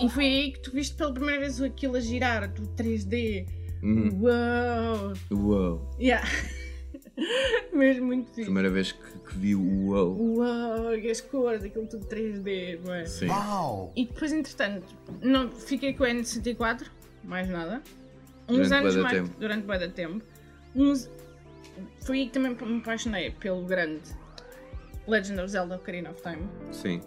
[0.00, 3.46] E foi aí que tu viste pela primeira vez aquilo a girar, do 3D.
[3.82, 4.20] Uhum.
[4.22, 5.12] Uau!
[5.30, 5.90] Uou!
[6.00, 6.26] Yeah.
[7.72, 8.42] Mesmo muito fixe.
[8.44, 10.36] Primeira vez que, que vi o Uou.
[10.38, 10.94] Uau!
[10.94, 13.04] E as cores, aquilo tudo 3D, não é?
[13.06, 13.28] Sim.
[13.28, 13.92] Wow.
[13.96, 14.86] E depois, entretanto,
[15.20, 16.86] não, fiquei com o N64,
[17.24, 17.82] mais nada.
[18.48, 19.14] Uns Durante anos mais.
[19.16, 19.30] tempo.
[19.38, 20.24] Durante de tempo.
[20.74, 21.10] Uns,
[22.00, 24.02] foi aí que também me apaixonei pelo grande
[25.06, 26.48] Legend of Zelda Ocarina of Time.
[26.70, 27.00] Sim.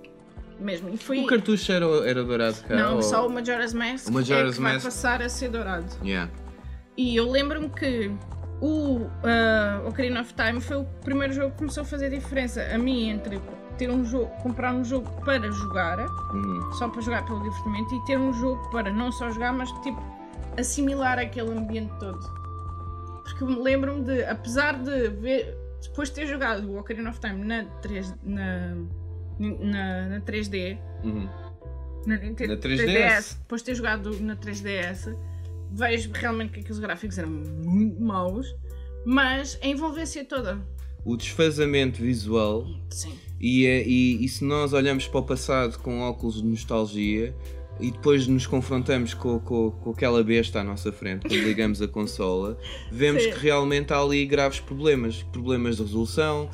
[0.60, 0.90] Mesmo.
[0.90, 1.20] E foi.
[1.20, 2.76] O cartucho era, era dourado cá?
[2.76, 4.86] Não, ou- só o Majora's Mask O Majora's é que vai Mask.
[4.86, 5.88] passar a ser dourado.
[6.04, 6.32] Yeah.
[6.98, 8.12] E eu lembro-me que
[8.62, 12.78] o ah, Ocarina of Time foi o primeiro jogo que começou a fazer diferença a
[12.78, 13.42] mim entre
[13.78, 16.00] ter um jogo, comprar um jogo para jogar
[16.34, 16.72] Uhum.
[16.74, 20.02] só para jogar pelo divertimento e ter um jogo para não só jogar, mas tipo
[20.58, 22.20] assimilar aquele ambiente todo.
[23.24, 27.66] Porque lembro-me de, apesar de ver, depois de ter jogado o Ocarina of Time na,
[27.82, 28.76] 3, na,
[29.40, 31.28] na, na 3D, Uhum.
[32.08, 33.38] na, Na 3DS.
[33.40, 35.14] depois de ter jogado na 3DS,
[35.76, 38.56] vejo realmente que aqueles gráficos eram muito maus,
[39.06, 40.60] mas a envolvência toda.
[41.04, 43.14] O desfazamento visual Sim.
[43.40, 47.36] E, é- e, e se nós olhamos para o passado com óculos de nostalgia
[47.80, 51.88] e depois nos confrontamos com, com, com aquela besta à nossa frente, quando ligamos a
[51.90, 52.58] consola,
[52.90, 53.32] vemos Sim.
[53.34, 55.22] que realmente há ali graves problemas.
[55.24, 56.50] Problemas de resolução,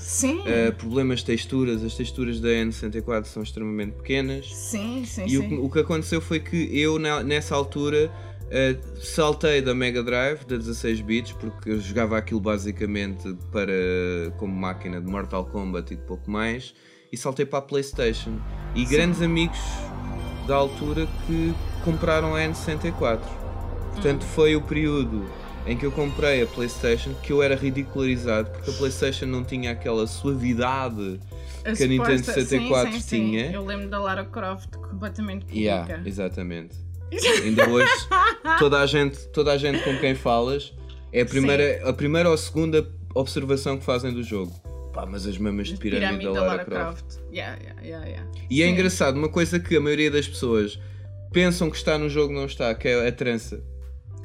[0.47, 1.83] eh, problemas de texturas.
[1.83, 4.51] As texturas da N64 são extremamente pequenas.
[4.53, 8.11] sim, sim, E o, o que aconteceu foi que eu, na- nessa altura,
[8.51, 13.71] eh, saltei da Mega Drive, da 16 bits, porque eu jogava aquilo basicamente para,
[14.37, 16.75] como máquina de Mortal Kombat e de pouco mais,
[17.11, 18.37] e saltei para a PlayStation.
[18.75, 19.57] E grandes amigos
[20.47, 23.19] da altura que compraram a N64.
[23.93, 25.25] Portanto, foi o período
[25.65, 29.71] em que eu comprei a PlayStation que eu era ridicularizado porque a PlayStation não tinha
[29.71, 31.19] aquela suavidade
[31.63, 33.25] que a Nintendo suposta- 64 sim, sim, sim.
[33.31, 33.51] tinha.
[33.51, 35.59] Eu lembro da Lara Croft completamente pública.
[35.59, 36.75] Yeah, exatamente.
[37.43, 37.91] Ainda hoje,
[38.59, 40.73] toda a, gente, toda a gente com quem falas
[41.11, 44.51] é a primeira, a primeira ou a segunda observação que fazem do jogo.
[44.93, 47.05] Pá, mas as mamas de pirâmide, da Lara, Croft.
[47.31, 48.31] Yeah, yeah, yeah, yeah.
[48.49, 48.73] E é Sim.
[48.73, 50.79] engraçado, uma coisa que a maioria das pessoas
[51.31, 53.63] pensam que está no jogo, não está, que é a trança.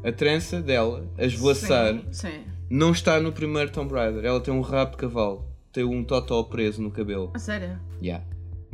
[0.04, 2.44] A trança dela, a esvoaçar, Sim, sim.
[2.68, 4.24] não está no primeiro Tomb Raider.
[4.24, 7.32] Ela tem um rabo de cavalo, tem um totó preso no cabelo.
[7.34, 7.78] A sério?
[8.02, 8.24] Yeah.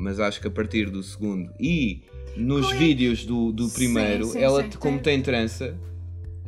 [0.02, 2.02] Mas acho que a partir do segundo e
[2.36, 2.76] nos é?
[2.76, 5.22] vídeos do, do Sim, primeiro, sim, ela, sim, como tem.
[5.22, 5.76] trança,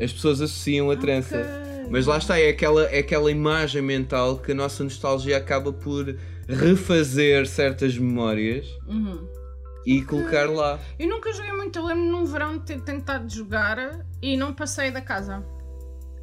[0.01, 1.39] as pessoas associam a trança.
[1.39, 1.87] Ok.
[1.91, 6.17] Mas lá está, é aquela, é aquela imagem mental que a nossa nostalgia acaba por
[6.49, 9.27] refazer certas memórias Uhum.
[9.87, 10.81] e colocar lá.
[10.99, 14.91] Eu nunca joguei muito, eu lembro num verão de ter tentado jogar e não passei
[14.91, 15.45] da casa.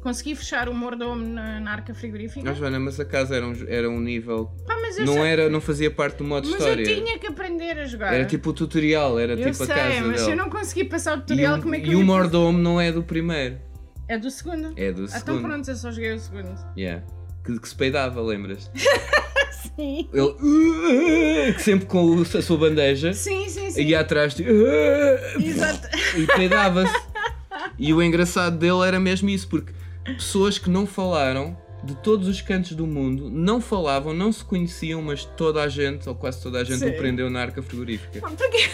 [0.02, 2.44] Consegui fechar o mordomo na, na arca frigorífica.
[2.44, 4.50] Não, Joana, mas a casa era um, era um nível.
[4.66, 6.82] Pá, mas Não, sei- era, não fazia parte do modo mas história.
[6.82, 8.12] eu tinha que aprender a jogar.
[8.12, 10.30] Era tipo o tutorial, era eu tipo sei, a casa mas dela.
[10.32, 12.80] eu não consegui passar o E tutorial, o, como é que e o mordomo não
[12.80, 13.58] é do primeiro,
[14.08, 14.72] É do segundo.
[14.76, 15.42] é do Ah, Então segundo.
[15.42, 16.52] pronto, eu só joguei o segundo.
[16.76, 17.04] Yeah.
[17.44, 18.68] Que, que se peidava, lembras?
[19.76, 20.08] Sim.
[20.12, 23.82] Ele que sempre com a sua bandeja Sim, sim, sim.
[23.84, 24.44] ia atrás de
[25.40, 25.88] Exato.
[26.18, 26.92] e peidava-se.
[27.78, 29.72] E o engraçado dele era mesmo isso, porque
[30.04, 35.02] pessoas que não falaram de todos os cantos do mundo não falavam, não se conheciam,
[35.02, 36.90] mas toda a gente, ou quase toda a gente, Sim.
[36.90, 38.20] o prendeu na arca frigorífica.
[38.20, 38.70] Porque...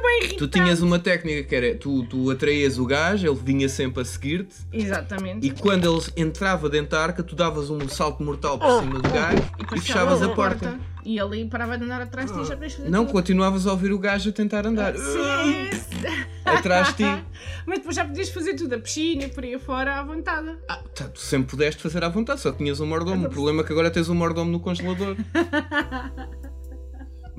[0.00, 0.38] bem irritante.
[0.38, 4.04] Tu tinhas uma técnica que era, tu, tu atraías o gajo, ele vinha sempre a
[4.04, 5.46] seguir-te, Exatamente.
[5.46, 9.08] e quando ele entrava dentro da arca, tu davas um salto mortal por cima do
[9.08, 10.78] gajo e, depois fechavas a porta.
[11.04, 13.12] E ali parava de andar atrás de ti e já podias fazer Não, tudo.
[13.12, 14.94] continuavas a ouvir o gajo a tentar andar.
[14.96, 16.26] Sim, sim.
[16.44, 17.04] Atrás de ti.
[17.64, 20.56] Mas depois já podias fazer tudo, a piscina, por aí afora, à vontade.
[20.68, 23.28] Ah, tá, tu sempre pudeste fazer à vontade, só tinhas um mordomo.
[23.28, 25.16] O problema é que agora tens um mordomo no congelador.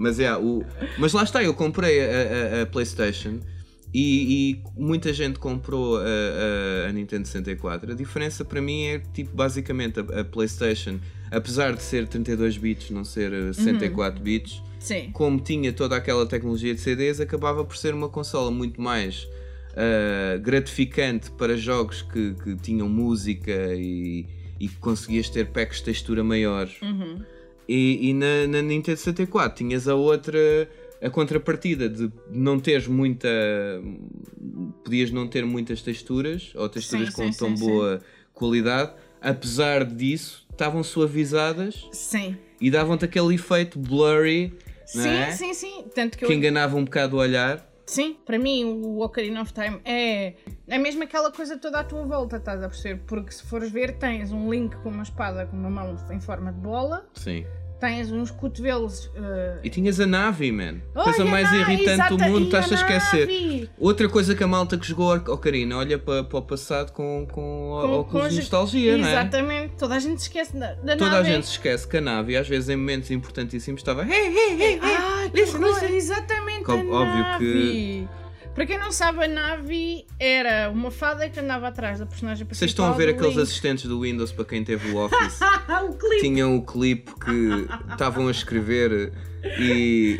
[0.01, 0.63] mas é, o...
[0.97, 3.39] mas lá está, eu comprei a, a- a PlayStation
[3.93, 7.91] e, e muita gente comprou a, a- Nintendo 64.
[7.91, 13.03] A diferença para mim é tipo, basicamente a, PlayStation, apesar de ser 32 bits, não
[13.03, 15.09] ser eh, 64 bits, Sim.
[15.13, 19.27] como tinha toda aquela tecnologia de CDs, acabava por ser uma consola muito mais
[19.75, 24.25] ah, gratificante para jogos que, que tinham música e,
[24.59, 26.81] e que conseguias ter packs de textura maiores.
[26.81, 27.19] Uhum.
[27.73, 30.37] E, e na, na Nintendo 64 tinhas a outra,
[31.01, 33.29] a contrapartida de não teres muita.
[34.83, 38.01] podias não ter muitas texturas ou texturas Sim, com sim, tão sim, boa
[38.33, 42.35] qualidade, apesar disso, estavam suavizadas Sim.
[42.59, 44.53] e davam-te aquele efeito blurry.
[44.85, 45.31] Sim, é?
[45.31, 45.85] sim, sim.
[45.95, 47.65] Tanto que eu que enganava um bocado o olhar.
[47.85, 50.33] Sim, para mim o Ocarina of Time é,
[50.67, 53.01] é mesmo aquela coisa toda à tua volta, estás a perceber?
[53.07, 56.51] Porque se fores ver, tens um Link com uma espada com uma mão em forma
[56.51, 57.45] de bola, Sim.
[57.81, 59.11] Tens uns cotovelos.
[59.15, 60.75] eh, E tinhas a Navi, man.
[60.93, 63.27] Coisa mais na- irritante do mundo, a estás a esquecer.
[63.27, 63.69] Navi!
[63.77, 67.27] Outra coisa que a malta que jogou ao Ocarina olha para, para o passado com,
[67.29, 67.41] com,
[67.81, 69.11] Com- óculos com de nostalgia, não é?
[69.11, 71.29] Exatamente, toda a gente se esquece da, da Toda nave.
[71.29, 74.03] a gente se esquece que a Navi, às vezes em momentos importantíssimos, estava.
[74.05, 74.79] Hey, hey, hey, hey.
[74.81, 75.95] Ah, que listen, listen.
[75.95, 78.07] exatamente Como- a óbvio Navi.
[78.53, 82.59] Para quem não sabe, a Navi era uma fada que andava atrás da personagem principal.
[82.59, 83.43] Vocês estão a ver aqueles Link.
[83.43, 85.39] assistentes do Windows para quem teve o Office?
[85.85, 86.19] O clipe!
[86.21, 89.13] tinham o clipe que estavam a escrever
[89.57, 90.19] e,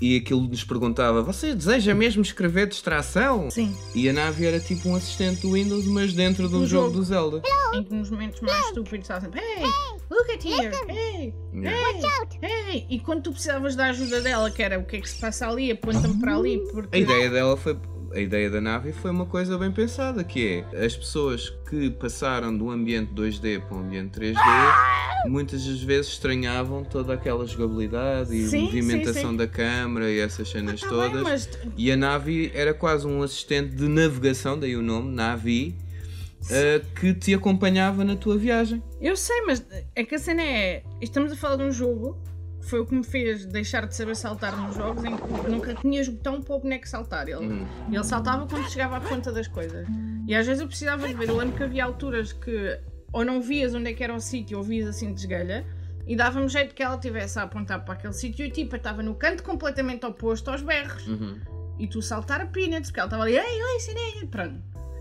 [0.00, 3.50] e aquilo nos perguntava: Você deseja mesmo escrever distração?
[3.50, 6.86] Sim, E a Navi era tipo um assistente do Windows, mas dentro do Do jogo,
[6.86, 6.98] jogo.
[6.98, 7.42] do Zelda.
[7.74, 9.62] em que nos momentos mais estúpidos estava sempre Hey,
[10.10, 10.74] look at here!
[10.88, 11.76] Hey, Yeah.
[12.42, 12.86] hey, hey!
[12.88, 15.48] E quando tu precisavas da ajuda dela, que era o que é que se passa
[15.48, 16.98] ali, aponta-me para ali, A porque...
[16.98, 17.76] ideia dela foi
[18.14, 22.56] a ideia da nave foi uma coisa bem pensada, que é as pessoas que passaram
[22.56, 24.38] do ambiente 2D para o ambiente 3D
[25.26, 29.36] muitas das vezes estranhavam toda aquela jogabilidade e Sim, movimentação sim, sim.
[29.36, 31.12] da câmara e essas cenas Tá todas.
[31.12, 35.74] bem, mas E a Navi era quase um assistente de navegação, daí o nome, Navi,
[36.50, 38.82] eh, que te acompanhava na tua viagem.
[39.00, 40.82] eu sei, mas é que a cena é.
[41.00, 42.16] Estamos a falar de um jogo
[42.60, 46.08] foi o que me fez deixar de saber saltar nos jogos em que nunca tinhas
[46.08, 47.28] botão para o boneco saltar.
[47.28, 47.66] Ele, Hum.
[47.90, 49.86] ele saltava quando chegava à ponta das coisas.
[50.26, 51.28] E às vezes eu precisava de ver.
[51.28, 52.78] Eu lembro que havia alturas que
[53.12, 55.64] ou não vias onde é que era o sítio ou vias assim de esgalha.
[56.06, 59.14] E dava-me jeito que ela estivesse a apontar para aquele sítio e tipo, estava no
[59.14, 61.06] canto completamente oposto aos berros.
[61.06, 61.38] Uhum.
[61.78, 64.60] E tu saltar a peanuts, porque ela estava ali, ei, ei, sininho, pronto.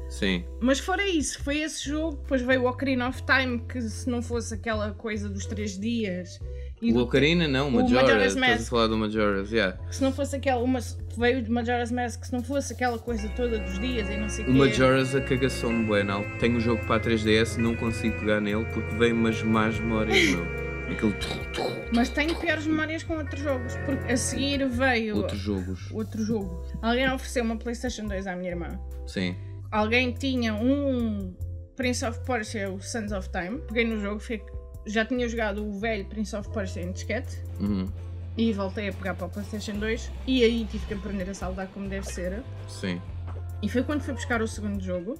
[0.10, 0.46] Sim.
[0.62, 4.22] Mas fora isso, foi esse jogo, depois veio o Ocarina of Time, que se não
[4.22, 6.40] fosse aquela coisa dos três dias,
[6.82, 8.04] e O Ocarina não, o o Majora's.
[8.04, 8.70] Majora's Estás a Mask.
[8.70, 9.78] falar do Majora's, yeah.
[9.78, 10.80] que se não fosse aquela, uma,
[11.18, 14.30] veio de Majora's Mask, que se não fosse aquela coisa toda dos dias e não
[14.30, 14.60] sei o O quê.
[14.60, 16.24] Majora's a cagação bué, não.
[16.38, 20.30] Tenho o jogo para a 3DS, não consigo pegar nele porque vem umas más memórias,
[20.30, 20.46] meu.
[20.88, 21.14] Aquele
[21.94, 25.92] Mas tenho piores memórias com outros jogos, porque a seguir veio outros jogos.
[25.92, 26.64] outro jogo.
[26.82, 28.80] Alguém ofereceu uma Playstation 2 à minha irmã.
[29.06, 29.36] Sim.
[29.70, 31.36] Alguém tinha um
[31.76, 33.60] Prince of Persia, o Sons of Time.
[33.68, 34.46] Peguei no jogo, fiquei-
[34.88, 37.38] já tinha jogado o velho Prince of Persia em disquete.
[37.60, 37.88] Uhum.
[38.38, 41.68] E voltei a pegar para a PlayStation 2 e aí tive que aprender a saudar
[41.68, 42.44] como deve ser.
[42.68, 43.02] Sim.
[43.62, 45.18] E foi quando fui buscar o segundo jogo,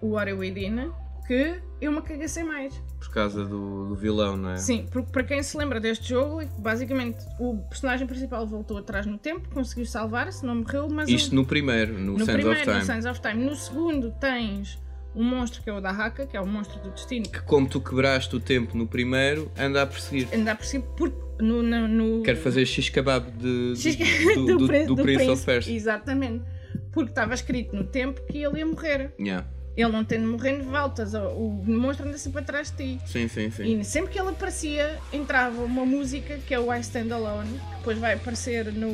[0.00, 0.90] o Wario Within,
[1.26, 2.72] que eu me cagacei mais.
[2.98, 4.56] Por causa do, do vilão, não é?
[4.56, 9.18] Sim, porque para quem se lembra deste jogo, basicamente o personagem principal voltou atrás no
[9.18, 12.62] tempo, conseguiu salvar-se, não morreu, mas Isto o- no primeiro, no, no Sands primeiro, of
[12.64, 12.78] Time.
[12.78, 13.44] no Sands of Time.
[13.44, 14.78] No segundo tens
[15.16, 17.66] um monstro que é o da Haka, que é o monstro do destino, que Como
[17.68, 20.28] tu quebraste o tempo no primeiro, anda a perseguir.
[20.34, 23.96] anda por cima, porque no, no, no- Quero fazer X-Kebab de, de- X-
[24.36, 25.74] do, do, Prin- do Prince of Persia.
[25.74, 26.44] Exatamente.
[26.92, 29.12] Porque estava escrito no tempo que ele ia morrer.
[29.18, 29.46] Yeah.
[29.76, 31.12] Ele não tendo morrendo, voltas.
[31.12, 33.00] O, o monstro anda sempre atrás de ti.
[33.06, 33.78] Sim, sim, sim.
[33.80, 37.76] E sempre que ele aparecia, entrava uma música que é o I Stand Alone, que
[37.76, 38.88] depois vai aparecer no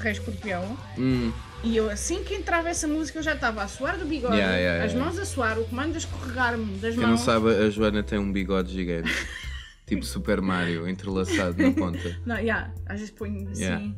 [0.00, 0.76] Rei Escorpião.
[0.98, 1.32] Hum,
[1.64, 4.56] E eu, assim que entrava essa música, eu já estava a suar do bigode, Yeah,
[4.56, 7.20] yeah, as mãos a suar, o comando a escorregar-me das quem não mãos.
[7.20, 9.10] sabe, a Joana tem um bigode gigante.
[9.86, 12.16] tipo Super Mario, entrelaçado na ponta.
[12.24, 13.92] Não, yeah, às vezes ponho assim, Yeah.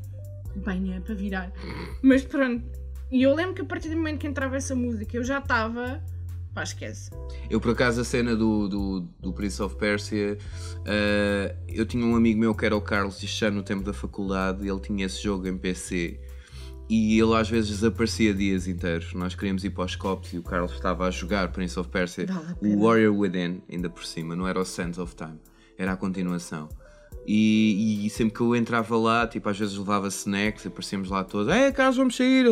[0.57, 1.53] bem, é para virar.
[2.03, 2.65] Mas pronto.
[3.11, 6.03] E eu lembro que a partir do momento que entrava essa música, eu já estava.
[6.55, 7.11] Pá, esquece.
[7.51, 10.37] Eu, por acaso, a cena do, do, do Prince of Persia,
[10.87, 14.65] eh, eu tinha um amigo meu que era o Carlos, já no tempo da faculdade,
[14.67, 16.19] e ele tinha esse jogo em PC.
[16.89, 19.13] E ele às vezes desaparecia dias inteiros.
[19.13, 22.27] Nós queríamos ir para os copos e o Carlos estava a jogar Prince of Persia,
[22.63, 25.39] o Warrior Within, ainda por cima, não era o Sands of Time,
[25.77, 26.69] era a continuação.
[27.27, 31.53] E, e sempre que eu entrava lá, tipo, às vezes levava snacks, aparecíamos lá todos,
[31.53, 32.47] é Carlos, vamos sair.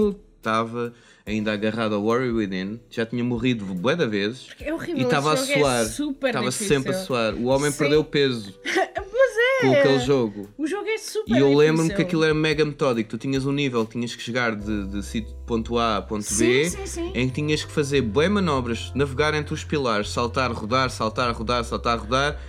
[0.46, 0.92] Estava
[1.26, 4.46] ainda agarrado ao Warrior Within, já tinha morrido bué de vezes.
[4.60, 5.02] É horrível.
[5.02, 5.82] E estava a jogo suar.
[5.82, 7.34] É Estava sempre a suar.
[7.34, 7.78] O homem Sim.
[7.78, 9.80] perdeu peso Mas com é!
[9.80, 10.48] aquele jogo.
[10.56, 13.10] O jogo é super E eu lembro-me que aquilo era mega metódico.
[13.10, 16.70] Tu tinhas um nível, tinhas que chegar de, de sítio ponto A a ponto B,
[16.70, 17.12] Sim, sim, sim.
[17.12, 21.64] em que tinhas que fazer bem manobras, navegar entre os pilares, saltar, rodar, saltar, rodar,
[21.64, 22.40] saltar, rodar,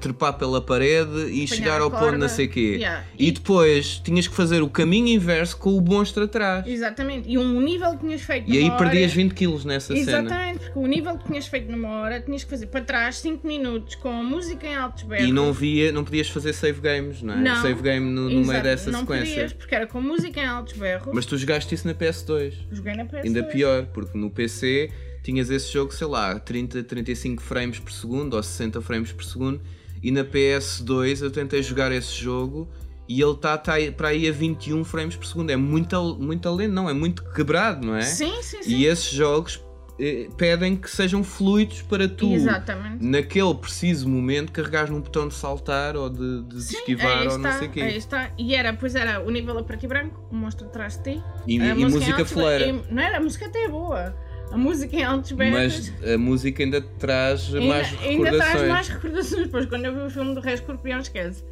[0.00, 2.76] trepar pela parede e chegar a ao ponto não sei quê.
[2.78, 3.04] Yeah.
[3.18, 6.66] E, E- depois tinhas que fazer o caminho inverso com o monstro atrás.
[6.66, 7.28] Exatamente.
[7.28, 10.00] E um nível que tinhas feito E aí hora- perdias 20 quilos nessa cena.
[10.00, 13.46] Exatamente, porque o nível que tinhas feito numa hora tinhas que fazer para trás 5
[13.46, 15.28] minutos com a música em altos berros.
[15.28, 17.36] E não via, não podias fazer save games, não é?
[17.38, 17.62] Não.
[17.62, 19.34] Save game no, no meio dessa não sequência.
[19.34, 21.10] Podias, porque era com música em altos berros.
[21.14, 22.54] Mas tu jogaste isso na PS2.
[22.70, 23.24] Joguei na PS2.
[23.24, 24.90] Ainda pior, porque no PC
[25.22, 29.60] tinhas esse jogo, sei lá, 30, 35 frames por segundo ou 60 frames por segundo.
[30.02, 32.68] E na PS2 eu tentei jogar esse jogo
[33.08, 35.50] e ele está tá aí- para aí a 21 frames por segundo.
[35.50, 38.02] É muito, muito lento, não, é muito quebrado, não é?
[38.02, 38.74] Sim, sim, sim.
[38.76, 39.62] E esses jogos
[40.00, 43.04] eh, pedem que sejam fluidos para tu, Exatamente.
[43.04, 47.38] naquele preciso momento, carregares num botão de saltar ou de, de Sim, esquivar ou está,
[47.38, 47.80] não sei o quê.
[47.82, 48.30] Aí está.
[48.36, 51.22] E era, pois era o nível a preto e branco, o monstro atrás de ti.
[51.46, 52.82] E, a e música altos fleira.
[52.90, 54.16] Não era, a música até é boa.
[54.52, 55.90] A música em altos berros.
[55.98, 58.52] Mas a música ainda traz ainda, mais ainda recordações.
[58.52, 59.42] traz mais recordações.
[59.44, 61.42] Depois, quando eu vi o filme do Rei Escorpião, esquece.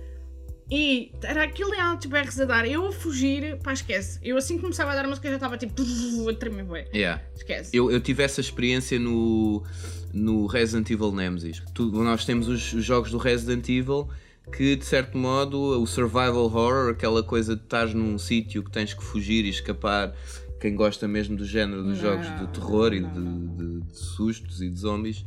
[0.71, 4.21] E era aquilo em altos berros a dar, eu a fugir, pá, esquece.
[4.23, 5.75] Eu assim que começava a dar a música já estava tipo
[6.31, 6.87] a tremer, bué.
[6.95, 7.21] Yeah.
[7.35, 7.77] Esquece.
[7.77, 9.65] Eu, eu tive essa experiência no,
[10.13, 11.61] no Resident Evil Nemesis.
[11.75, 14.09] Tu- nós temos os, os jogos do Resident Evil
[14.57, 18.93] que, de certo modo, o survival horror, aquela coisa de estar num sítio que tens
[18.95, 20.15] que fugir e escapar.
[20.61, 23.57] Quem gosta mesmo do género dos Não, jogos de terror e não, de, não.
[23.57, 25.25] de- de sustos e de zombies.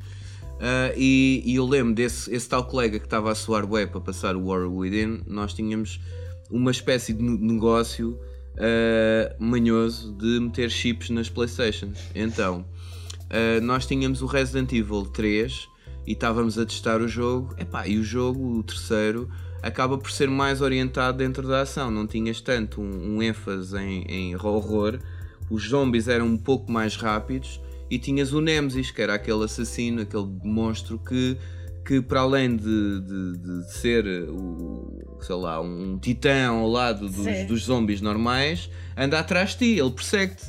[0.60, 4.00] Ah, e, e eu lembro desse esse tal colega que estava a suar web para
[4.02, 5.22] passar o War Within.
[5.28, 6.00] Nós tínhamos
[6.50, 8.12] uma espécie de ne- negócio
[8.54, 11.98] uh, manhoso de meter chips nas Playstations.
[12.16, 12.66] Então,
[13.26, 15.68] uh, nós tínhamos o Resident Evil 3
[16.06, 17.54] e estávamos a testar o jogo.
[17.58, 19.28] Epá, e o jogo, o terceiro,
[19.62, 21.90] acaba por ser mais orientado dentro da ação.
[21.92, 25.00] Não tinhas tanto um, um ênfase em, em horror.
[25.54, 30.02] Os zombies eram um pouco mais rápidos e tinhas o Nemesis, que era aquele assassino,
[30.02, 31.38] aquele monstro que,
[31.86, 37.46] que para além de, de, de ser o, sei lá, um titã ao lado dos,
[37.48, 40.44] dos zombies normais, anda atrás de ti, ele persegue-te.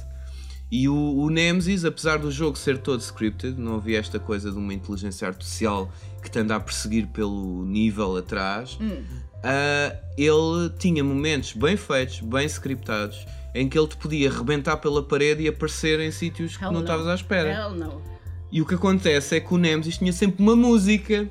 [0.72, 4.56] E o, o Nemesis, apesar do jogo ser todo scripted, não havia esta coisa de
[4.56, 5.92] uma inteligência artificial
[6.22, 9.02] que te anda a perseguir pelo nível atrás, hum.
[9.04, 15.02] uh, ele tinha momentos bem feitos, bem scriptados em que ele te podia rebentar pela
[15.02, 17.52] parede e aparecer em sítios que não estavas à espera.
[17.52, 18.02] Hell no.
[18.50, 21.28] E o que acontece é que o Nemesis tinha sempre uma música.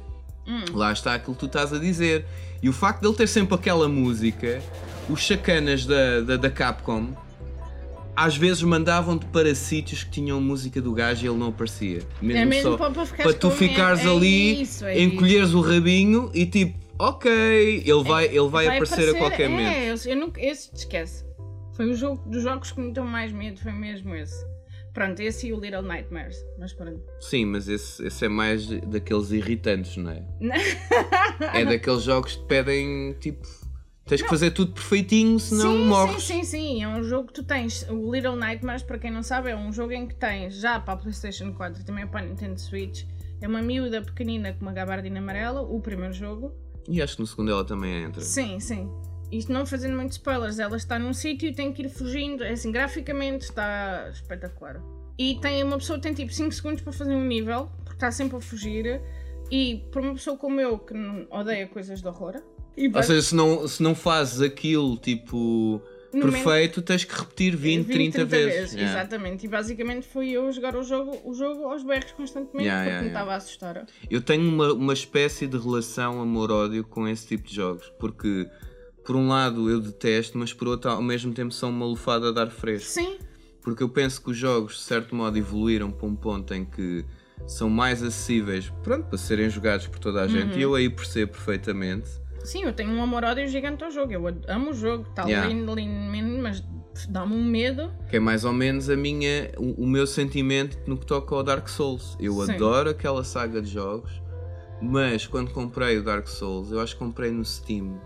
[0.47, 0.65] Hum.
[0.73, 2.25] Lá está aquilo que tu estás a dizer.
[2.61, 4.61] E o facto de ele ter sempre aquela música,
[5.09, 7.13] os chacanas da, da, da Capcom
[8.15, 12.01] às vezes mandavam-te para sítios que tinham música do gajo e ele não aparecia.
[12.21, 15.57] Mesmo, é mesmo só para, para tu ficares é, é ali, isso, é encolheres isso.
[15.57, 17.31] o rabinho e tipo, ok,
[17.85, 19.75] ele vai, ele vai, vai aparecer, aparecer, a qualquer é, momento.
[19.75, 21.25] É, eu, eu nunca, esse te esquece.
[21.73, 24.45] Foi o jogo dos jogos que me deu mais medo, foi mesmo esse.
[24.93, 27.01] Pronto, esse e o Little Nightmares, mas pronto.
[27.19, 30.23] Sim, mas esse, esse é mais daqueles irritantes, não é?
[31.61, 33.41] é daqueles jogos que pedem tipo.
[34.05, 34.27] Tens não.
[34.27, 36.23] que fazer tudo perfeitinho, senão sim, morres.
[36.23, 36.83] Sim, sim, sim.
[36.83, 37.87] É um jogo que tu tens.
[37.89, 40.93] O Little Nightmares, para quem não sabe, é um jogo em que tens já para
[40.93, 43.05] a PlayStation 4 e também para a Nintendo Switch.
[43.41, 46.53] É uma miúda pequenina com uma gabardina amarela, o primeiro jogo.
[46.87, 48.21] E acho que no segundo ela também entra.
[48.21, 48.91] Sim, sim
[49.37, 52.43] isto não fazendo muitos spoilers, ela está num sítio e tem que ir fugindo.
[52.43, 54.81] É assim, graficamente está espetacular.
[55.17, 58.37] E tem uma pessoa tem tipo 5 segundos para fazer um nível, porque está sempre
[58.37, 59.01] a fugir.
[59.51, 60.93] E para uma pessoa como eu que
[61.29, 62.41] odeia coisas de horror.
[62.95, 65.81] Ou seja, se não, se não fazes aquilo tipo
[66.11, 68.53] perfeito, tens que repetir 20, 20 30, 30 vezes.
[68.53, 68.75] vezes.
[68.75, 68.99] Yeah.
[68.99, 69.45] Exatamente.
[69.45, 73.01] E basicamente foi eu jogar o jogo, o jogo aos berros constantemente yeah, porque yeah,
[73.01, 73.85] me estava a assustar.
[74.09, 78.47] Eu tenho uma, uma espécie de relação amor-ódio com esse tipo de jogos, porque
[79.03, 82.31] por um lado eu detesto, mas por outro ao mesmo tempo são uma lufada a
[82.31, 82.89] dar fresco.
[82.89, 83.17] Sim.
[83.61, 87.05] Porque eu penso que os jogos, de certo modo, evoluíram para um ponto em que
[87.47, 90.59] são mais acessíveis pronto, para serem jogados por toda a gente uhum.
[90.59, 92.09] e eu aí percebo perfeitamente.
[92.43, 94.11] Sim, eu tenho um amor-ódio gigante ao jogo.
[94.11, 95.47] Eu amo o jogo, está yeah.
[95.47, 96.61] lindo, lindo, mas
[97.07, 97.89] dá-me um medo.
[98.09, 101.41] Que é mais ou menos a minha, o, o, meu sentimento no que toca ao
[101.41, 102.17] Dark Souls.
[102.19, 102.53] Eu Sim.
[102.53, 104.21] adoro aquela saga de jogos,
[104.81, 107.97] mas quando comprei o Dark Souls, eu acho que comprei no Steam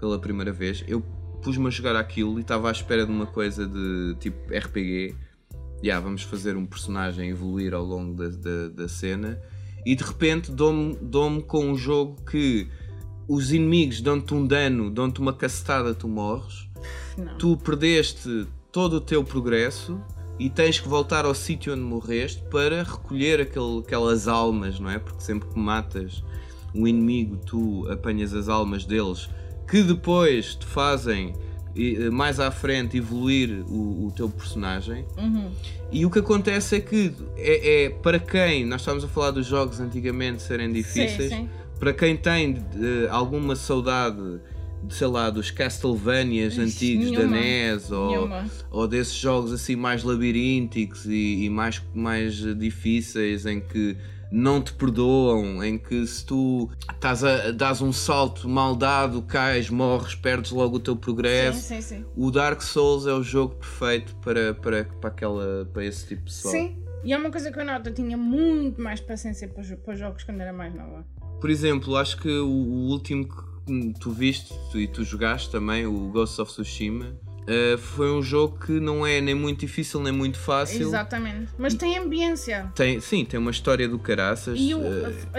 [0.00, 1.02] pela primeira vez, eu
[1.42, 5.14] pus-me a jogar aquilo e estava à espera de uma coisa de tipo RPG.
[5.82, 9.40] Yeah, vamos fazer um personagem evoluir ao longo da, da, da cena.
[9.84, 12.66] E de repente dou-me dou com um jogo que
[13.28, 16.68] os inimigos dão-te um dano, dão-te uma cacetada, tu morres.
[17.16, 17.38] Não.
[17.38, 20.00] Tu perdeste todo o teu progresso
[20.38, 24.98] e tens que voltar ao sítio onde morreste para recolher aquele, aquelas almas, não é?
[24.98, 26.22] Porque sempre que matas
[26.74, 29.28] um inimigo, tu apanhas as almas deles
[29.70, 31.32] que depois te fazem
[31.76, 35.04] eh, mais à frente evoluir o, o teu personagem.
[35.16, 35.48] Uhum.
[35.92, 39.46] E o que acontece é que é, é, para quem nós estávamos a falar dos
[39.46, 41.48] jogos antigamente serem difíceis, sim, sim.
[41.78, 42.58] para quem tem uh,
[43.10, 44.40] alguma saudade
[44.82, 48.28] de, sei lá, dos Castlevanias Ixi, antigos nenhuma, da NES ou,
[48.70, 53.96] ou desses jogos assim mais labirínticos e, e mais, mais difíceis em que
[54.30, 59.68] não te perdoam, em que se tu estás a, dás um salto mal dado, cais,
[59.68, 61.60] morres, perdes logo o teu progresso.
[61.60, 62.04] Sim, sim, sim.
[62.16, 66.32] O Dark Souls é o jogo perfeito para, para, para, aquela, para esse tipo de
[66.32, 66.54] pessoal.
[66.54, 69.94] Sim, e é uma coisa que eu noto, eu tinha muito mais paciência para, para
[69.94, 71.04] jogos quando era mais nova.
[71.40, 76.08] Por exemplo, acho que o, o último que tu viste e tu jogaste também, o
[76.10, 77.18] Ghost of Tsushima
[77.50, 80.86] Uh, foi um jogo que não é nem muito difícil nem muito fácil.
[80.86, 81.48] Exatamente.
[81.58, 82.70] Mas tem ambiência.
[82.76, 84.56] Tem, sim, tem uma história do caraças.
[84.56, 84.80] E uh,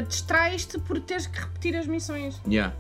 [0.06, 2.42] distrais-te por teres que repetir as missões.
[2.46, 2.76] Yeah.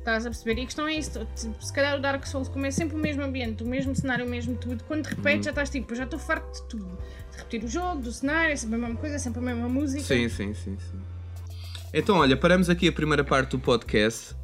[0.00, 0.60] Estás a perceber?
[0.60, 1.26] E a questão é isso.
[1.34, 4.28] Se calhar o Dark Souls, como é sempre o mesmo ambiente, o mesmo cenário, o
[4.28, 5.42] mesmo tudo, quando repetes uhum.
[5.44, 6.98] já estás tipo, já estou farto de tudo.
[7.30, 9.68] De repetir o jogo, do cenário, é sempre a mesma coisa, é sempre a mesma
[9.68, 10.02] música.
[10.02, 11.00] Sim, sim, sim, sim.
[11.94, 14.34] Então, olha, paramos aqui a primeira parte do podcast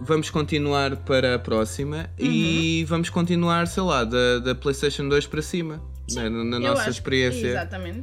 [0.00, 2.26] vamos continuar para a próxima uhum.
[2.26, 5.82] e vamos continuar, sei lá, da, da PlayStation 2 para cima,
[6.12, 7.48] né, na, nossa experiência.
[7.48, 8.02] Exatamente.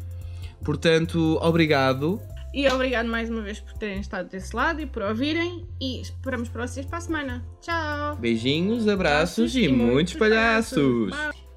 [0.64, 2.22] Portanto, obrigado.
[2.54, 5.68] E obrigado mais uma vez por terem estado desse lado e por ouvirem.
[5.80, 7.46] E esperamos para vocês para a semana.
[7.62, 8.16] Tchau!
[8.16, 11.12] Beijinhos, abraços, abraços e, e, muitos palhaços.
[11.12, 11.49] palhaços.